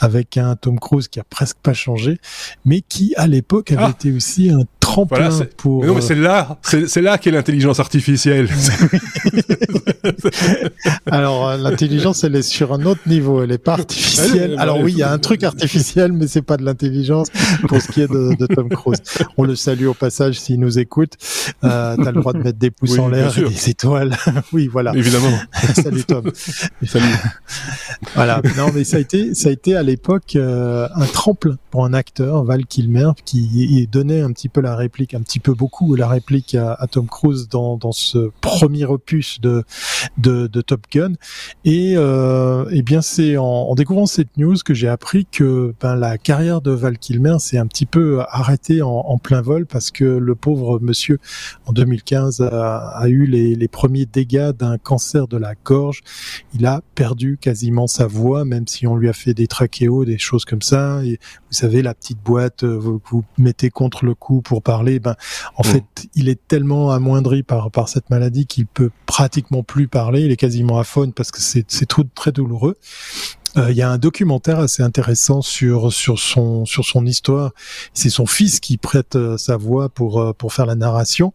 [0.00, 2.18] avec un Tom Cruise qui a presque pas changé
[2.64, 3.90] mais qui à l'époque avait ah.
[3.90, 4.62] été aussi un
[4.96, 5.82] tremplin pour.
[5.82, 8.48] Mais non, mais c'est là, c'est là qu'est l'intelligence artificielle.
[11.10, 14.56] Alors euh, l'intelligence, elle est sur un autre niveau, elle est pas artificielle.
[14.58, 17.28] Alors oui, il y a un truc artificiel, mais c'est pas de l'intelligence
[17.68, 19.02] pour ce qui est de, de, Tom Cruise.
[19.36, 21.12] On le salue au passage s'il nous écoute.
[21.64, 24.16] Euh, T'as le droit de mettre des pouces en l'air et des étoiles.
[24.52, 24.94] oui, voilà.
[24.94, 25.32] Évidemment.
[25.74, 26.30] Salut Tom.
[26.86, 27.04] Salut.
[28.14, 28.40] voilà.
[28.56, 31.92] Non, mais ça a été, ça a été à l'époque euh, un tremplin pour un
[31.92, 36.06] acteur, Val Kilmer, qui donnait un petit peu la réplique, un petit peu beaucoup la
[36.06, 39.64] réplique à, Tom Cruise dans, dans ce premier opus de,
[40.16, 41.14] de, Top Gun.
[41.64, 46.18] Et euh, eh bien c'est en, découvrant cette news que j'ai appris que ben, la
[46.18, 50.34] carrière de Val Kilmer s'est un petit peu arrêtée en, plein vol parce que le
[50.34, 51.18] pauvre monsieur
[51.66, 56.02] en 2015 a, eu les, les premiers dégâts d'un cancer de la gorge.
[56.54, 60.18] Il a perdu quasiment sa voix, même si on lui a fait des trachéos, des
[60.18, 61.02] choses comme ça.
[61.04, 61.18] Et
[61.48, 65.16] vous savez, la petite boîte euh, vous, mettez contre le cou pour parler, ben,
[65.56, 65.66] en mmh.
[65.66, 70.22] fait, il est tellement amoindri par, par cette maladie qu'il peut pratiquement plus parler.
[70.22, 71.66] Il est quasiment aphone parce que c'est
[72.14, 72.76] très douloureux.
[73.56, 77.52] Euh, il y a un documentaire assez intéressant sur sur son sur son histoire.
[77.94, 81.32] C'est son fils qui prête euh, sa voix pour euh, pour faire la narration.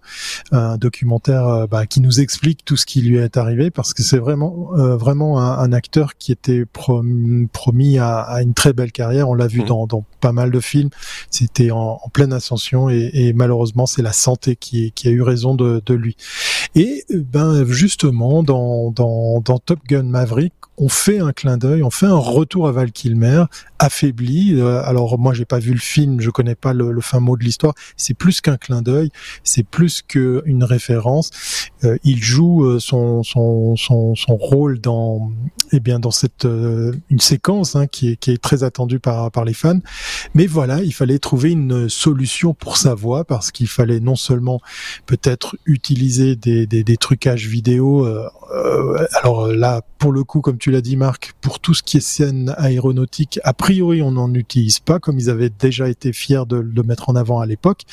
[0.52, 4.18] Un documentaire bah, qui nous explique tout ce qui lui est arrivé parce que c'est
[4.18, 9.30] vraiment vraiment un, un, acteur qui était promis, à, à, une très belle carrière.
[9.30, 9.66] On l'a vu mmh.
[9.66, 10.90] dans, dans pas mal de films.
[11.30, 15.22] C'était en, en, pleine ascension et, et malheureusement c'est la santé qui, qui a eu
[15.22, 16.16] raison de, de lui.
[16.76, 21.92] Et ben justement dans, dans dans Top Gun Maverick on fait un clin d'œil, on
[21.92, 23.44] fait un retour à Val Kilmer,
[23.78, 24.56] affaibli.
[24.56, 27.44] Euh, alors moi j'ai pas vu le film, je connais pas le, fin mot de
[27.44, 27.76] l'histoire.
[27.98, 29.12] C'est plus qu'un clin d'œil,
[29.44, 31.30] c'est plus qu'une référence.
[31.84, 35.32] Euh, il joue euh, son, son, son, son, rôle dans
[35.72, 39.46] eh bien dans cette une séquence hein, qui, est, qui est très attendue par, par
[39.46, 39.80] les fans.
[40.34, 44.60] Mais voilà, il fallait trouver une solution pour sa voix parce qu'il fallait non seulement
[45.06, 48.06] peut-être utiliser des des, trucages vidéo.
[48.06, 51.84] Euh, euh, alors là, pour le coup, comme tu l'as dit, Marc, pour tout ce
[51.84, 56.12] qui est scène aéronautique, a priori, on n'en utilise pas, comme ils avaient déjà été
[56.12, 57.84] fiers de le mettre en avant à l'époque.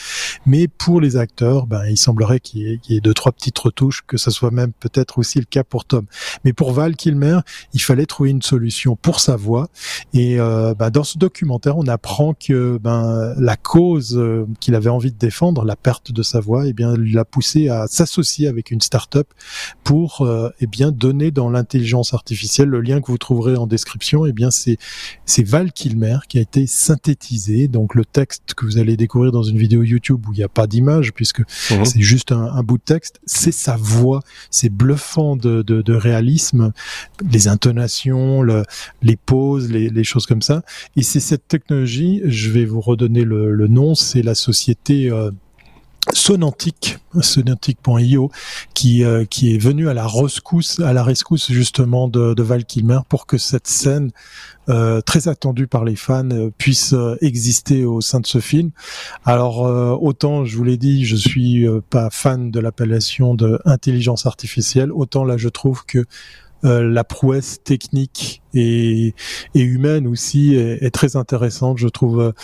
[0.47, 4.17] Mais pour les acteurs, ben, il semblerait qu'il y, ait deux, trois petites retouches, que
[4.17, 6.07] ce soit même peut-être aussi le cas pour Tom.
[6.45, 7.41] Mais pour Val Kilmer,
[7.75, 9.69] il fallait trouver une solution pour sa voix.
[10.15, 14.91] Et euh, ben, dans ce documentaire, on apprend que ben, la cause euh, qu'il avait
[14.91, 18.71] envie de défendre, la perte de sa voix, eh bien, l'a poussé à s'associer avec
[18.71, 19.29] une start-up
[19.85, 24.27] pour euh, eh bien, donner dans l'intelligence artificielle, le lien que vous trouverez en description,
[24.27, 24.79] eh bien, c'est,
[25.27, 27.69] c'est Val Kilmer qui a été synthétisé.
[27.69, 30.49] Donc, le texte que vous allez découvrir dans une vidéo YouTube où il n'y a
[30.49, 31.85] pas d'image, puisque mmh.
[31.85, 34.21] c'est juste un, un, bout de texte, c'est sa voix.
[34.51, 36.73] C'est bluffant de, de, de réalisme,
[37.31, 38.65] les intonations, le,
[39.03, 40.63] les pauses, les, les, choses comme ça.
[40.97, 45.31] Et c'est cette technologie, je vais vous redonner le, le nom, c'est la société euh,
[46.13, 48.31] Sonantic, Sonantic.io,
[48.75, 52.65] qui euh, qui est venu à la rescousse, à la rescousse justement de, de Val
[52.65, 54.11] Kilmer pour que cette scène
[54.69, 58.71] euh, très attendue par les fans euh, puisse euh, exister au sein de ce film.
[59.25, 64.27] Alors euh, autant je vous l'ai dit, je suis pas fan de l'appellation de intelligence
[64.27, 66.05] artificielle, autant là je trouve que
[66.65, 69.15] la prouesse technique et,
[69.55, 71.79] et humaine aussi est, est, très intéressante.
[71.79, 72.35] Je trouve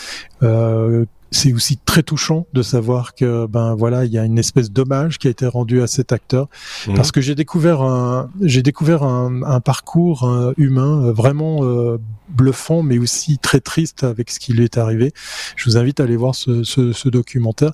[0.45, 1.05] euh,
[1.35, 5.19] c'est aussi très touchant de savoir que ben voilà il y a une espèce d'hommage
[5.19, 6.49] qui a été rendu à cet acteur
[6.87, 6.95] mmh.
[6.95, 12.83] parce que j'ai découvert un j'ai découvert un, un parcours un humain vraiment euh, bluffant
[12.83, 15.13] mais aussi très triste avec ce qui lui est arrivé.
[15.57, 17.73] Je vous invite à aller voir ce, ce, ce, documentaire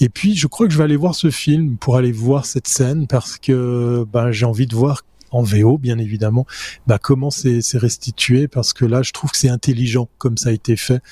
[0.00, 2.68] et puis je crois que je vais aller voir ce film pour aller voir cette
[2.68, 6.46] scène parce que ben j'ai envie de voir en VO bien évidemment,
[6.86, 8.48] bah comment c'est restitué?
[8.48, 11.02] Parce que là je trouve que c'est intelligent comme ça a été fait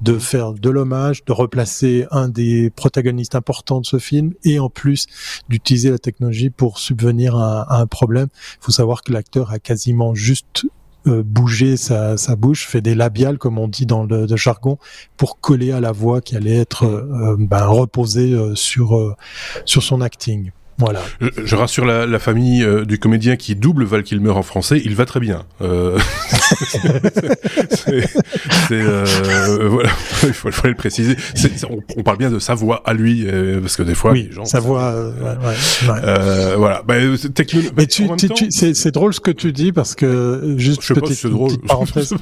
[0.00, 4.70] de faire de l'hommage, de replacer un des protagonistes importants de ce film et en
[4.70, 5.06] plus
[5.48, 8.28] d'utiliser la technologie pour subvenir à, à un problème.
[8.60, 10.66] Il faut savoir que l'acteur a quasiment juste
[11.06, 14.78] euh, bouger sa, sa, bouche, fait des labiales comme on dit dans le, le, jargon,
[15.16, 19.14] pour coller à la voix qui allait être euh, ben, reposée euh, sur euh,
[19.64, 20.50] sur son acting.
[20.78, 21.00] Voilà.
[21.20, 24.80] Je, je rassure la, la famille euh, du comédien qui double Val Kilmer en français,
[24.84, 25.44] il va très bien.
[25.62, 25.98] Euh...
[28.68, 29.90] c'est euh, voilà,
[30.24, 31.16] il faut, faut le préciser.
[31.70, 34.26] On, on, parle bien de sa voix à lui euh, parce que des fois, oui,
[34.28, 34.84] les gens, sa voix.
[34.84, 36.00] Euh, ouais, ouais.
[36.04, 36.82] Euh, voilà.
[36.86, 36.94] Bah.
[37.76, 41.00] Mais tu, tu, tu c'est drôle ce que tu dis parce que juste je sais
[41.00, 41.52] pas si c'est drôle.
[41.66, 42.14] Parenthèse.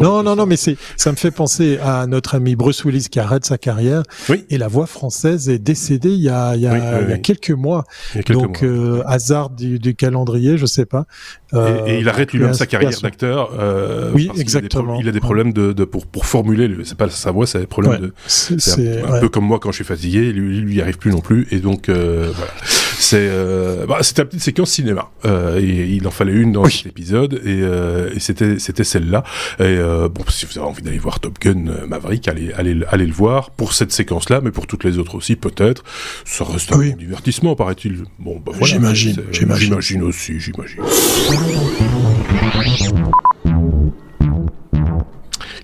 [0.00, 3.20] non, non, non, mais c'est ça me fait penser à notre ami Bruce Willis qui
[3.20, 4.02] arrête sa carrière.
[4.28, 4.44] Oui.
[4.50, 7.12] Et la voix française est décédée il y a il y a, oui, il y
[7.12, 7.84] a quelques mois.
[8.28, 11.06] Donc euh, hasard du, du, calendrier, je sais pas.
[11.54, 13.50] Euh, et, et, il arrête lui-même sa carrière d'acteur.
[13.58, 14.98] Euh, oui, exactement.
[15.00, 16.70] Il a des, problèmes de, de, pour pour formuler.
[16.84, 18.14] C'est pas sa voix, c'est des problèmes ouais, de.
[18.26, 18.54] C'est
[19.02, 19.20] un, un ouais.
[19.20, 20.32] peu comme moi quand je suis fatigué.
[20.32, 21.46] Lui, lui, il arrive plus non plus.
[21.50, 22.52] Et donc euh, voilà.
[22.98, 25.10] C'est euh, bah, c'était une petite séquence cinéma.
[25.24, 26.72] Euh, et il en fallait une dans oui.
[26.72, 29.24] cet épisode et, euh, et c'était c'était celle-là.
[29.58, 32.80] Et euh, bon, si vous avez envie d'aller voir Top Gun euh, Maverick, allez allez
[32.88, 35.84] allez le voir pour cette séquence-là, mais pour toutes les autres aussi peut-être.
[36.24, 36.90] Ça reste un oui.
[36.90, 38.04] bon divertissement, paraît-il.
[38.18, 38.66] Bon, bah voilà.
[38.66, 39.22] J'imagine.
[39.30, 40.82] J'imagine aussi, j'imagine.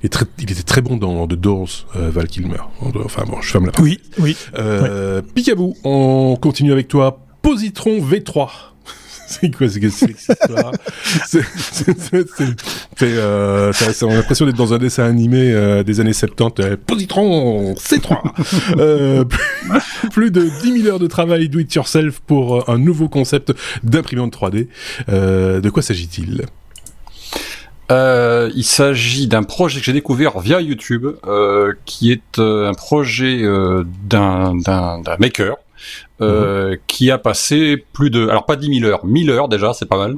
[0.02, 2.60] Il, est très, il, était très bon dans The Doors, euh, Val Kilmer.
[3.04, 4.36] Enfin bon, je ferme la Oui, oui.
[4.58, 5.22] Euh.
[5.34, 7.24] Picabou, on continue avec toi.
[7.42, 8.48] Positron V3.
[9.28, 10.72] c'est quoi c'est histoire
[11.26, 11.42] C'est
[13.02, 13.72] euh,
[14.02, 16.64] on a l'impression d'être dans un dessin animé euh, des années 70.
[16.64, 18.16] Euh, Positron C3.
[18.78, 23.08] euh, plus, plus, de 10 000 heures de travail do it yourself pour un nouveau
[23.08, 23.52] concept
[23.84, 24.68] d'imprimante 3D.
[25.08, 26.46] Euh, de quoi s'agit-il?
[27.90, 32.74] Euh, il s'agit d'un projet que j'ai découvert via YouTube, euh, qui est euh, un
[32.74, 34.52] projet euh, d'un
[35.18, 35.56] maker
[36.20, 36.76] euh, mmh.
[36.86, 39.98] qui a passé plus de, alors pas 10 000 heures, 1000 heures déjà, c'est pas
[39.98, 40.16] mal.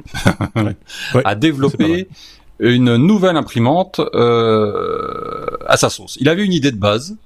[1.13, 2.07] Ouais, à développer
[2.59, 6.17] une nouvelle imprimante euh, à sa sauce.
[6.19, 7.17] Il avait une idée de base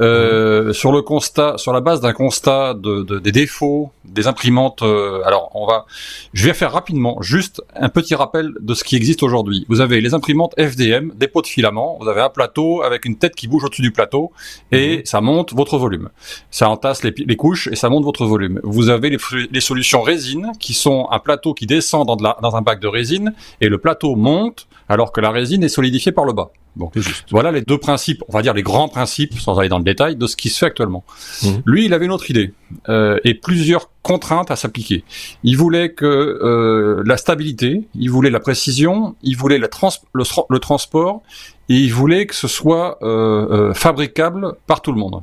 [0.00, 4.82] euh, sur le constat, sur la base d'un constat de, de, des défauts des imprimantes.
[4.82, 5.86] Euh, alors, on va,
[6.32, 9.64] je vais faire rapidement, juste un petit rappel de ce qui existe aujourd'hui.
[9.68, 11.98] Vous avez les imprimantes FDM, des pots de filament.
[12.00, 14.32] Vous avez un plateau avec une tête qui bouge au-dessus du plateau
[14.70, 15.02] et mmh.
[15.04, 16.08] ça monte votre volume.
[16.50, 18.60] Ça entasse les, les, couches et ça monte votre volume.
[18.62, 19.18] Vous avez les,
[19.50, 22.88] les, solutions résine qui sont un plateau qui descend dans, la, dans un bac de
[22.88, 26.50] résine et le plateau monte alors que la résine est solidifiée par le bas.
[26.74, 26.90] Bon,
[27.30, 30.16] voilà les deux principes, on va dire les grands principes, sans aller dans le détail,
[30.16, 31.04] de ce qui se fait actuellement.
[31.42, 31.48] Mmh.
[31.66, 32.54] Lui, il avait une autre idée
[32.88, 35.04] euh, et plusieurs contraintes à s'appliquer.
[35.44, 40.24] Il voulait que euh, la stabilité, il voulait la précision, il voulait la trans le,
[40.48, 41.22] le, transport
[41.68, 45.22] et il voulait que ce soit euh, euh fabricable par tout le monde.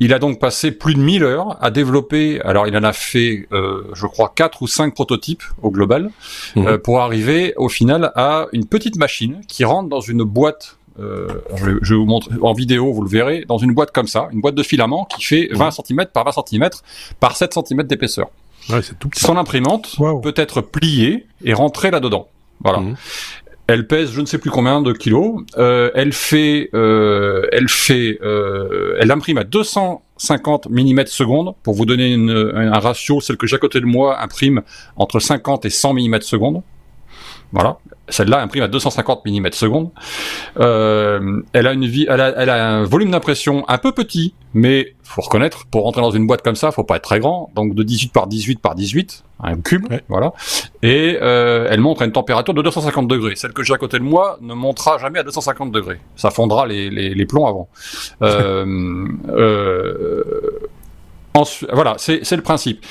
[0.00, 2.40] Il a donc passé plus de 1000 heures à développer.
[2.42, 6.10] Alors, il en a fait, euh, je crois, quatre ou cinq prototypes au global
[6.56, 6.66] Mhm.
[6.66, 10.78] euh, pour arriver au final à une petite machine qui rentre dans une boîte.
[11.00, 11.26] euh,
[11.82, 14.54] je, vous montrer en vidéo, vous le verrez, dans une boîte comme ça, une boîte
[14.54, 16.70] de filament qui fait 20 cm par 20 cm
[17.18, 18.28] par 7 cm d'épaisseur.
[18.70, 19.20] Ouais, c'est tout petit.
[19.24, 20.20] Son imprimante Wow.
[20.20, 22.28] peut être pliée et rentrer là-dedans.
[22.62, 22.78] Voilà.
[22.78, 22.94] Mhm.
[23.66, 25.42] Elle pèse je ne sais plus combien de kilos.
[25.56, 31.54] Euh, elle fait, euh, elle fait, euh, elle imprime à 250 mm secondes.
[31.62, 34.62] Pour vous donner un ratio, celle que j'ai à côté de moi imprime
[34.96, 36.62] entre 50 et 100 mm secondes.
[37.52, 37.78] Voilà.
[38.08, 39.90] Celle-là imprime à 250 mm secondes.
[40.60, 44.34] Euh, elle a une vie, elle a, elle a un volume d'impression un peu petit,
[44.52, 47.50] mais faut reconnaître, pour rentrer dans une boîte comme ça, faut pas être très grand,
[47.54, 50.02] donc de 18 par 18 par 18, un cube, Ouais.
[50.08, 50.32] voilà.
[50.82, 53.36] Et euh, elle montre à une température de 250 degrés.
[53.36, 55.98] Celle que j'ai à côté de moi ne montera jamais à 250 degrés.
[56.16, 57.68] Ça fondra les, les, les plombs avant.
[58.22, 60.24] Euh, euh,
[61.34, 62.84] ensuite, voilà, c'est le principe.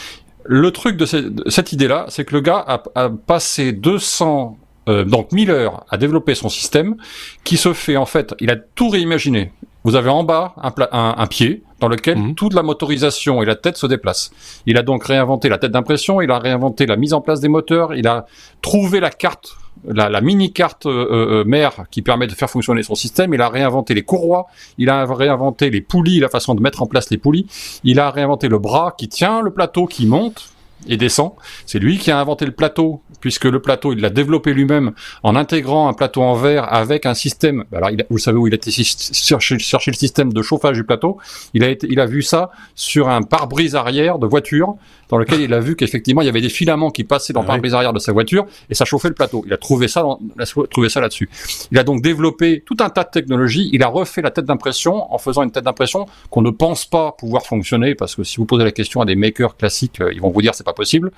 [0.46, 4.58] Le truc de, cette- de cette idée-là, c'est que le gars a, a passé 200,
[4.90, 6.96] euh, donc 1000 heures à développer son système,
[7.44, 9.52] qui se fait en fait, il a tout réimaginé.
[9.86, 12.36] Vous avez en bas un, pla- un, un pied dans lequel Mhm.
[12.36, 14.32] toute la motorisation et la tête se déplacent.
[14.66, 17.50] Il a donc réinventé la tête d'impression, il a réinventé la mise en place des
[17.50, 18.26] moteurs, il a
[18.62, 19.56] trouvé la carte,
[19.86, 23.34] la, la mini carte euh, euh, mère qui permet de faire fonctionner son système.
[23.34, 24.46] Il a réinventé les courroies,
[24.78, 27.48] il a réinventé les poulies, la façon de mettre en place les poulies.
[27.84, 30.53] Il a réinventé le bras qui tient le plateau qui monte
[30.88, 31.32] et descend.
[31.66, 34.92] C'est lui qui a inventé le plateau, puisque le plateau, il l'a développé lui-même
[35.24, 37.64] en intégrant un plateau en verre avec un système.
[37.74, 40.76] Alors, il a- vous savez où il a été chercher, chercher le système de chauffage
[40.78, 41.18] du plateau?
[41.54, 44.76] Il a été, il a vu ça sur un pare-brise arrière de voiture,
[45.10, 47.46] dans lequel il a vu qu'effectivement il y avait des filaments qui passaient dans le
[47.46, 47.56] Ah oui.
[47.58, 49.44] pare-brise arrière de sa voiture et ça chauffait le plateau.
[49.46, 51.30] Il a trouvé ça, dans, il a trouvé ça là-dessus.
[51.72, 53.70] Il a donc développé tout un tas de technologies.
[53.74, 57.12] Il a refait la tête d'impression en faisant une tête d'impression qu'on ne pense pas
[57.12, 60.20] pouvoir fonctionner parce que si vous posez la question à des makers classiques, euh, ils
[60.22, 61.12] vont vous dire c'est pas possible.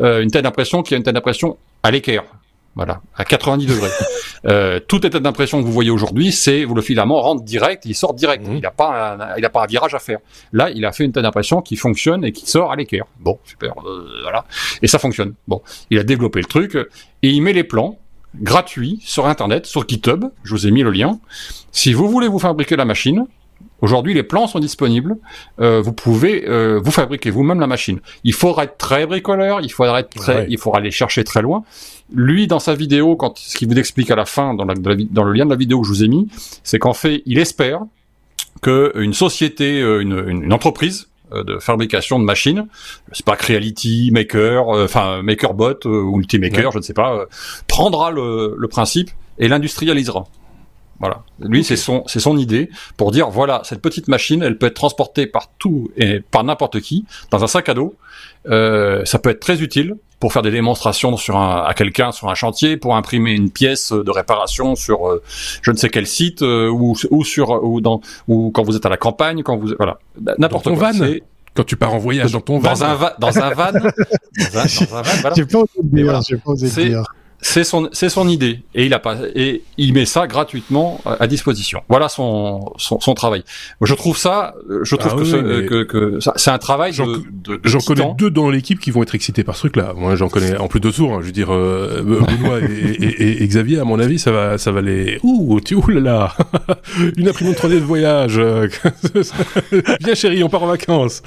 [0.00, 2.24] Euh, une tête d'impression qui a une tête d'impression à l'équerre.
[2.74, 3.88] Voilà, à 90 degrés.
[4.44, 8.14] Euh, toute tête d'impression que vous voyez aujourd'hui, c'est le filament rentre direct, il sort
[8.14, 8.46] direct.
[8.46, 8.56] Mhm.
[8.56, 10.18] Il n'a pas, un, il a pas un virage à faire.
[10.52, 13.06] Là, il a fait une tête d'impression qui fonctionne et qui sort à l'équerre.
[13.18, 14.44] Bon, super, euh, voilà.
[14.82, 15.34] Et ça fonctionne.
[15.48, 17.98] Bon, il a développé le truc et il met les plans
[18.40, 20.26] gratuits sur Internet, sur GitHub.
[20.44, 21.18] Je vous ai mis le lien.
[21.72, 23.26] Si vous voulez vous fabriquer la machine,
[23.80, 25.16] aujourd'hui les plans sont disponibles.
[25.60, 28.00] Euh, vous pouvez euh, vous fabriquer vous-même la machine.
[28.24, 30.46] Il faudra être très bricoleur, il faudra être très, Ouais.
[30.48, 31.64] il faudra aller chercher très loin.
[32.12, 35.32] Lui, dans sa vidéo, quand ce qu'il vous explique à la fin, dans, la- le
[35.32, 36.28] lien de la vidéo que je vous ai mis,
[36.62, 37.80] c'est qu'en fait, il espère
[38.62, 42.68] que une société, euh, une, entreprise de fabrication de machines,
[43.12, 46.70] sais pas Creality, Maker, euh, enfin MakerBot ou Ultimaker, Ouais.
[46.72, 47.26] je ne sais pas,
[47.66, 49.10] prendra le, le principe
[49.40, 50.24] et l'industrialisera.
[51.00, 51.22] Voilà.
[51.40, 54.74] Lui, c'est son, c'est son idée pour dire voilà, cette petite machine, elle peut être
[54.74, 57.94] transportée par tout et par n'importe qui dans un sac à dos.
[58.48, 62.30] Euh, ça peut être très utile pour faire des démonstrations sur un, à quelqu'un sur
[62.30, 65.22] un chantier, pour imprimer une pièce de réparation sur euh,
[65.62, 68.86] je ne sais quel site euh, ou, ou sur ou dans ou quand vous êtes
[68.86, 69.98] à la campagne, quand vous voilà
[70.38, 70.92] n'importe Dans ton quoi.
[70.92, 71.06] van
[71.54, 72.70] Quand tu pars en voyage dans ton van.
[72.70, 73.82] dans un va- dans un van, dans un,
[74.64, 75.34] dans un van, voilà.
[75.36, 76.20] J'ai pas osé dire, voilà.
[76.26, 77.02] j'ai pas osé dire.
[77.48, 81.22] C'est son, c'est son idée et il a pas et il met ça gratuitement à
[81.22, 81.80] à disposition.
[81.88, 83.42] Voilà son, son, son travail.
[83.80, 86.92] Je trouve ça, je trouve Ah que, oui, ce- mais- que, que c'est un travail
[86.92, 89.92] J'en- de, de, de connais deux dans l'équipe qui vont être excités par ce truc-là.
[89.96, 91.14] Moi, j'en connais en plus de sourds.
[91.14, 91.18] hein.
[91.20, 94.72] Je veux dire, euh, Benoît et, et- et- Xavier, à mon avis, ça va, ça
[94.72, 95.18] va les.
[95.22, 96.36] Ouh, tu ouh là là,
[97.16, 98.38] une imprimante 3D de voyage.
[98.38, 98.68] euh,
[100.00, 101.22] Viens, chérie, on part en vacances.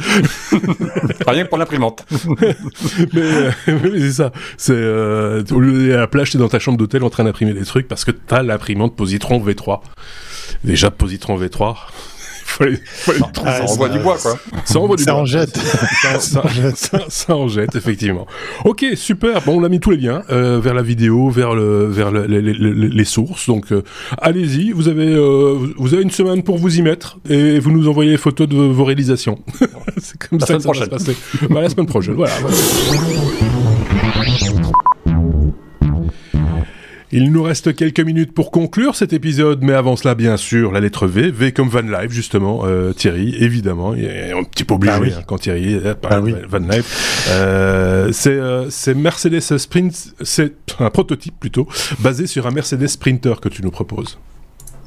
[1.28, 2.05] Rien que pour l'imprimante.
[3.13, 4.32] mais euh, mais c'est ça.
[4.57, 7.88] C'est euh, au lieu plage, t'es dans ta chambre d'hôtel en train d'imprimer des trucs
[7.88, 9.80] parce que t'as l'imprimante Positron V3.
[10.64, 11.76] Déjà Positron V3.
[12.49, 14.36] faut aller- faut aller- ça Ah, envoie du bois, quoi.
[14.66, 15.22] ça envoie du Ça bois.
[15.22, 15.55] en jette.
[16.01, 16.43] ça, ça,
[16.76, 18.26] ça- ça en jette effectivement.
[18.66, 19.41] Ok, super.
[19.43, 22.26] Bon, on a mis tous les liens euh, vers la vidéo, vers le, vers le-
[22.26, 23.45] les, les- les- les sources.
[23.47, 23.84] Donc, euh,
[24.20, 24.72] allez-y.
[24.72, 28.10] Vous avez, euh, vous avez une semaine pour vous y mettre et vous nous envoyez
[28.12, 29.38] les photos de vos réalisations.
[30.01, 31.18] C'est comme La ça que semaine ça va se passer.
[31.51, 32.16] Bah, la semaine prochaine.
[32.16, 32.34] Voilà.
[32.41, 32.55] voilà.
[37.12, 40.80] Il nous reste quelques minutes pour conclure cet épisode, mais avant cela, bien sûr, la
[40.80, 44.76] lettre V, V comme Van Life, justement, euh, Thierry, évidemment, il est un petit peu
[44.76, 45.12] obligé Ah oui.
[45.18, 46.36] hein, quand Thierry est Ah oui.
[46.47, 47.26] Van Life.
[47.32, 51.68] Euh, c'est euh, c'est Mercedes Sprint, c'est un prototype plutôt,
[51.99, 54.20] basé sur un Mercedes Sprinter que tu nous proposes.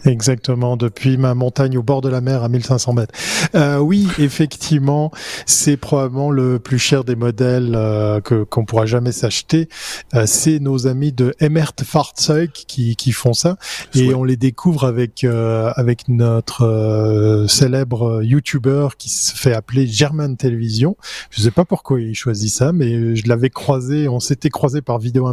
[0.04, 3.14] Exactement, depuis ma montagne au bord de la mer à 1500 mètres.
[3.54, 5.12] Euh, oui, effectivement,
[5.46, 9.68] c'est probablement le plus cher des modèles euh, que qu'on pourra jamais s'acheter.
[10.14, 13.56] Euh, c'est nos amis de Emert Fahrzeug qui, qui font ça,
[13.94, 19.86] et on les découvre avec euh, avec notre euh, célèbre YouTuber qui se fait appeler
[19.86, 20.96] German Television.
[21.30, 24.98] Je sais pas pourquoi il choisit ça, mais je l'avais croisé, on s'était croisé par
[24.98, 25.32] vidéo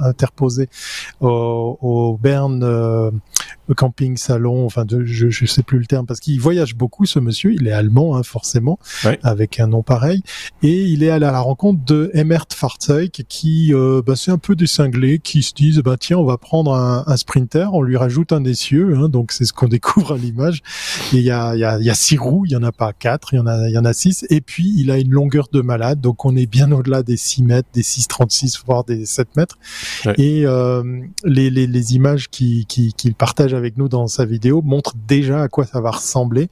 [0.00, 0.68] interposée
[1.20, 3.12] au, au Bern
[4.16, 7.52] salon, enfin de, je, je sais plus le terme parce qu'il voyage beaucoup ce monsieur,
[7.52, 8.78] il est allemand hein, forcément,
[9.22, 10.22] avec un nom pareil,
[10.62, 14.38] et il est allé à la rencontre de Emmert Fahrzeug qui, euh, bah, c'est un
[14.38, 17.82] peu des cinglés qui se disent bah tiens on va prendre un, un sprinter, on
[17.82, 20.62] lui rajoute un essieu, hein, donc c'est ce qu'on découvre à l'image.
[21.12, 22.92] Et il y a, y, a, y a six roues, il y en a pas
[22.92, 25.48] quatre, il y en a y en a six, et puis il a une longueur
[25.52, 29.36] de malade, donc on est bien au-delà des 6 mètres, des 6,36 voire des 7
[29.36, 29.58] mètres.
[30.16, 30.82] Et euh,
[31.24, 35.42] les, les, les, images qu'il qui, qui partage avec nous dans sa vidéo montre déjà
[35.42, 36.48] à quoi ça va ressembler.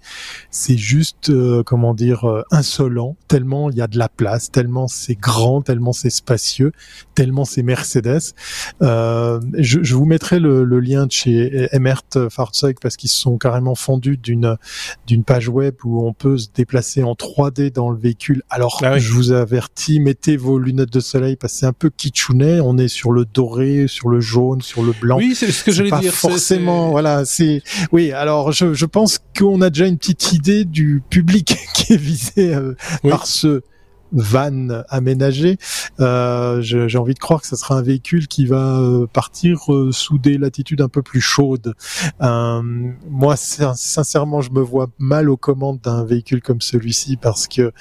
[0.50, 4.88] C'est juste, euh, comment dire, euh, insolent, tellement il y a de la place, tellement
[4.88, 6.72] c'est grand, tellement c'est spacieux,
[7.14, 8.34] tellement c'est Mercedes.
[8.82, 13.38] Euh, je, je, vous mettrai le, le, lien de chez Emert Fahrzeug parce qu'ils sont
[13.38, 14.56] carrément fondus d'une
[15.06, 18.42] d'une page web où on peut se déplacer en 3D dans le véhicule.
[18.50, 21.90] Alors, ah je vous avertis, mettez vos lunettes de soleil parce que c'est un peu
[21.90, 22.60] kitschounet.
[22.60, 25.18] On est sur le doré, sur le jaune, sur le blanc.
[25.18, 26.12] Oui, c'est ce que j'allais dire.
[26.12, 27.62] Forcément, voilà, c'est
[27.92, 28.12] oui.
[28.12, 32.54] Alors je, je pense qu'on a déjà une petite idée du public qui est visé
[32.54, 32.74] euh,
[33.08, 33.62] par ce
[34.12, 35.58] van aménagé.
[36.00, 39.92] Euh, J'ai envie de croire que ce sera un véhicule qui va euh, partir euh,
[39.92, 41.74] sous des latitudes un peu plus chaudes.
[42.22, 42.62] Euh,
[43.08, 47.72] moi, sincèrement, je me vois mal aux commandes d'un véhicule comme celui-ci parce que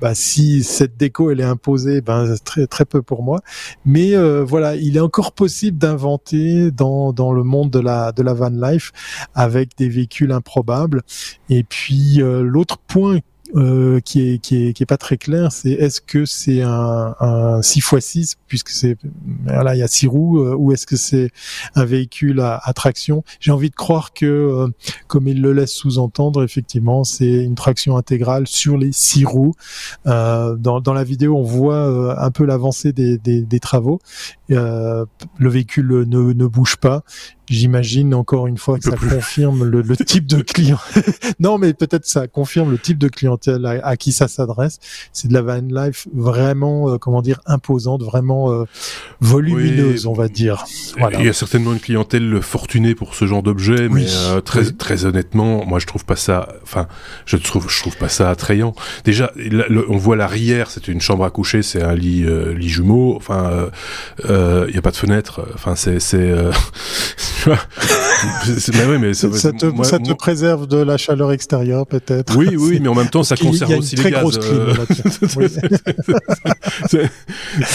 [0.00, 3.40] bah, si cette déco elle est imposée, ben très très peu pour moi.
[3.84, 8.34] Mais voilà, il est encore possible d'inventer dans dans le monde de la de la
[8.34, 8.92] van life
[9.34, 11.02] avec des véhicules improbables.
[11.48, 13.20] Et puis l'autre point
[13.56, 17.14] euh, qui est qui est qui est pas très clair, c'est est-ce que c'est un,
[17.20, 18.96] un 6x6 puisque c'est
[19.44, 21.30] voilà il y a six roues euh, ou est-ce que c'est
[21.76, 23.22] un véhicule à, à traction?
[23.38, 24.68] J'ai envie de croire que euh,
[25.06, 29.54] comme il le laisse sous-entendre, effectivement, c'est une traction intégrale sur les six roues.
[30.04, 34.00] dans, dans la vidéo, on voit un peu l'avancée des, des, des, travaux.
[34.48, 35.06] le
[35.38, 37.04] véhicule ne, ne bouge pas
[37.50, 40.78] J'imagine encore une fois que ça confirme le, le, type de client.
[41.40, 44.78] non, mais peut-être ça confirme le type de clientèle à, qui ça s'adresse.
[45.12, 48.64] C'est de la van life vraiment, euh, comment dire, imposante, vraiment euh,
[49.20, 50.64] volumineuse, on va dire.
[50.98, 51.20] Voilà.
[51.20, 55.04] Il y a certainement une clientèle fortunée pour ce genre d'objet, mais euh, très très
[55.04, 56.48] honnêtement, moi je trouve pas ça.
[56.62, 56.88] Enfin,
[57.26, 58.74] je trouve je trouve pas ça attrayant.
[59.04, 59.32] Déjà,
[59.88, 62.24] on voit l'arrière, c'est une chambre à coucher, c'est un lit
[62.56, 63.16] lit jumeau.
[63.16, 63.68] Enfin,
[64.26, 65.46] il y a pas de fenêtre.
[65.54, 66.32] Enfin, c'est c'est
[67.46, 70.16] mais oui, mais ça, ça, te, moi, ça te moi...
[70.16, 72.36] préserve de la chaleur extérieure, peut-être.
[72.36, 74.38] Oui, oui, mais en même temps, ça conserve aussi les gaz.
[74.42, 74.74] Euh...
[76.88, 77.10] c'est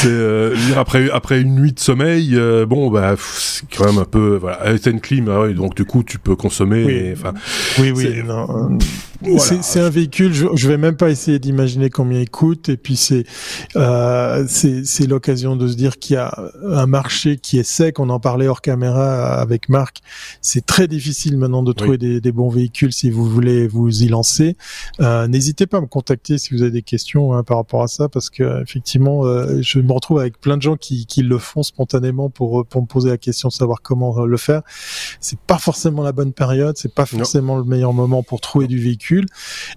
[0.06, 4.38] euh, après après une nuit de sommeil, euh, bon bah c'est quand même un peu
[4.38, 4.60] voilà.
[4.82, 7.14] C'est une clim, hein, donc du coup tu peux consommer.
[7.80, 8.24] Oui, oui.
[8.26, 8.78] Non,
[9.22, 9.62] voilà.
[9.62, 10.34] C'est un véhicule.
[10.34, 12.70] Je, je vais même pas essayer d'imaginer combien il coûte.
[12.70, 13.26] Et puis c'est
[13.76, 16.34] euh, c'est l'occasion de se dire qu'il y a
[16.66, 18.00] un marché qui est sec.
[18.00, 19.98] On en parlait hors caméra avec Marc.
[20.42, 21.98] C'est très difficile maintenant de trouver oui.
[21.98, 24.56] des, des, bons véhicules si vous voulez vous y lancer.
[25.02, 27.88] Euh, N'hésitez pas à me contacter si vous avez des questions hein, par rapport à
[27.88, 31.38] ça, parce que effectivement, euh, je me retrouve avec plein de gens qui, qui le
[31.38, 34.62] font spontanément pour pour me poser la question de savoir comment le faire.
[35.20, 36.78] C'est pas forcément la bonne période.
[36.78, 37.64] C'est pas forcément non.
[37.64, 39.09] le meilleur moment pour trouver du véhicule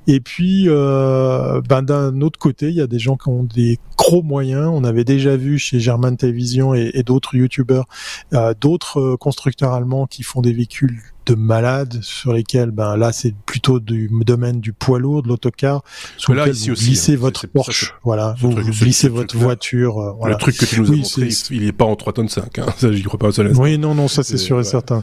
[0.06, 3.78] et puis, euh, ben, d'un autre côté, il y a des gens qui ont des
[3.96, 4.70] gros moyens.
[4.72, 7.86] On avait déjà vu chez German Television et, et d'autres youtubeurs,
[8.32, 13.12] euh, d'autres euh, constructeurs allemands qui font des véhicules de malades sur lesquels, ben là,
[13.12, 15.82] c'est plutôt du domaine du poids lourd, de l'autocar,
[16.16, 19.36] sur là, lequel ici vous aussi, glissez hein, votre Porsche, voilà, vous, truc, glissez votre
[19.36, 19.98] voiture.
[19.98, 20.34] Euh, voilà.
[20.34, 22.58] Le truc que tu nous as oui, montré, il est pas en 3 tonnes 5,
[22.58, 22.66] hein.
[22.76, 25.02] ça j'y crois pas au Oui, non, non, ça c'est sûr et certain.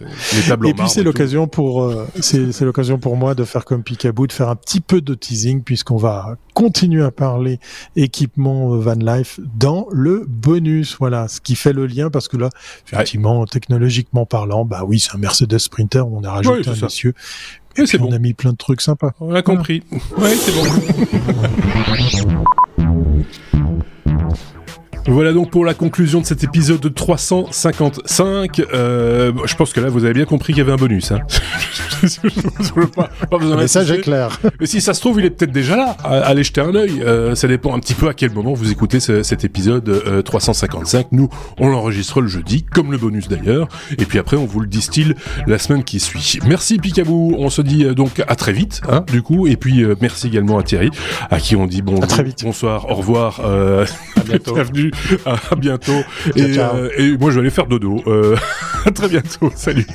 [0.65, 4.33] Et puis c'est l'occasion pour, euh, c'est l'occasion pour moi de faire comme Picaboo, de
[4.33, 7.59] faire un petit peu de teasing puisqu'on va continuer à parler
[7.95, 12.49] équipement van life dans le bonus, voilà, ce qui fait le lien parce que là,
[12.85, 13.45] effectivement, ouais.
[13.49, 17.13] technologiquement parlant, bah oui, c'est un Mercedes Sprinter, on a rajouté un essieu.
[17.75, 18.09] Et c'est bon.
[18.09, 19.13] On a mis plein de trucs sympas.
[19.19, 19.83] On a compris.
[20.11, 20.33] Voilà.
[20.33, 20.63] Ouais, c'est bon.
[25.07, 28.59] Voilà donc pour la conclusion de cet épisode 355.
[28.73, 31.11] Euh, je pense que là, vous avez bien compris qu'il y avait un bonus.
[31.11, 31.19] Hein.
[32.95, 34.39] pas, pas besoin Mais ça, j'ai clair.
[34.59, 35.97] Mais si ça se trouve, il est peut-être déjà là.
[36.03, 37.01] Allez jeter un œil.
[37.03, 41.07] Euh, ça dépend un petit peu à quel moment vous écoutez cet épisode euh, 355.
[41.11, 43.67] Nous, on l'enregistre le jeudi, comme le bonus d'ailleurs.
[43.97, 45.13] Et puis après, on vous le distille
[45.47, 46.39] la semaine qui suit.
[46.45, 47.35] Merci Picabou.
[47.37, 49.47] On se dit euh, donc à très vite, hein, du coup.
[49.47, 50.89] Et puis euh, merci également à Thierry,
[51.29, 52.05] à qui on dit bonjour,
[52.43, 53.85] bonsoir, au revoir, à
[54.25, 54.53] bientôt.
[54.59, 54.88] bienvenue,
[55.25, 56.01] à, bientôt.
[56.35, 56.55] et,
[56.97, 58.03] et, moi, je vais aller faire dodo.
[58.85, 59.51] à très bientôt.
[59.55, 59.87] Salut.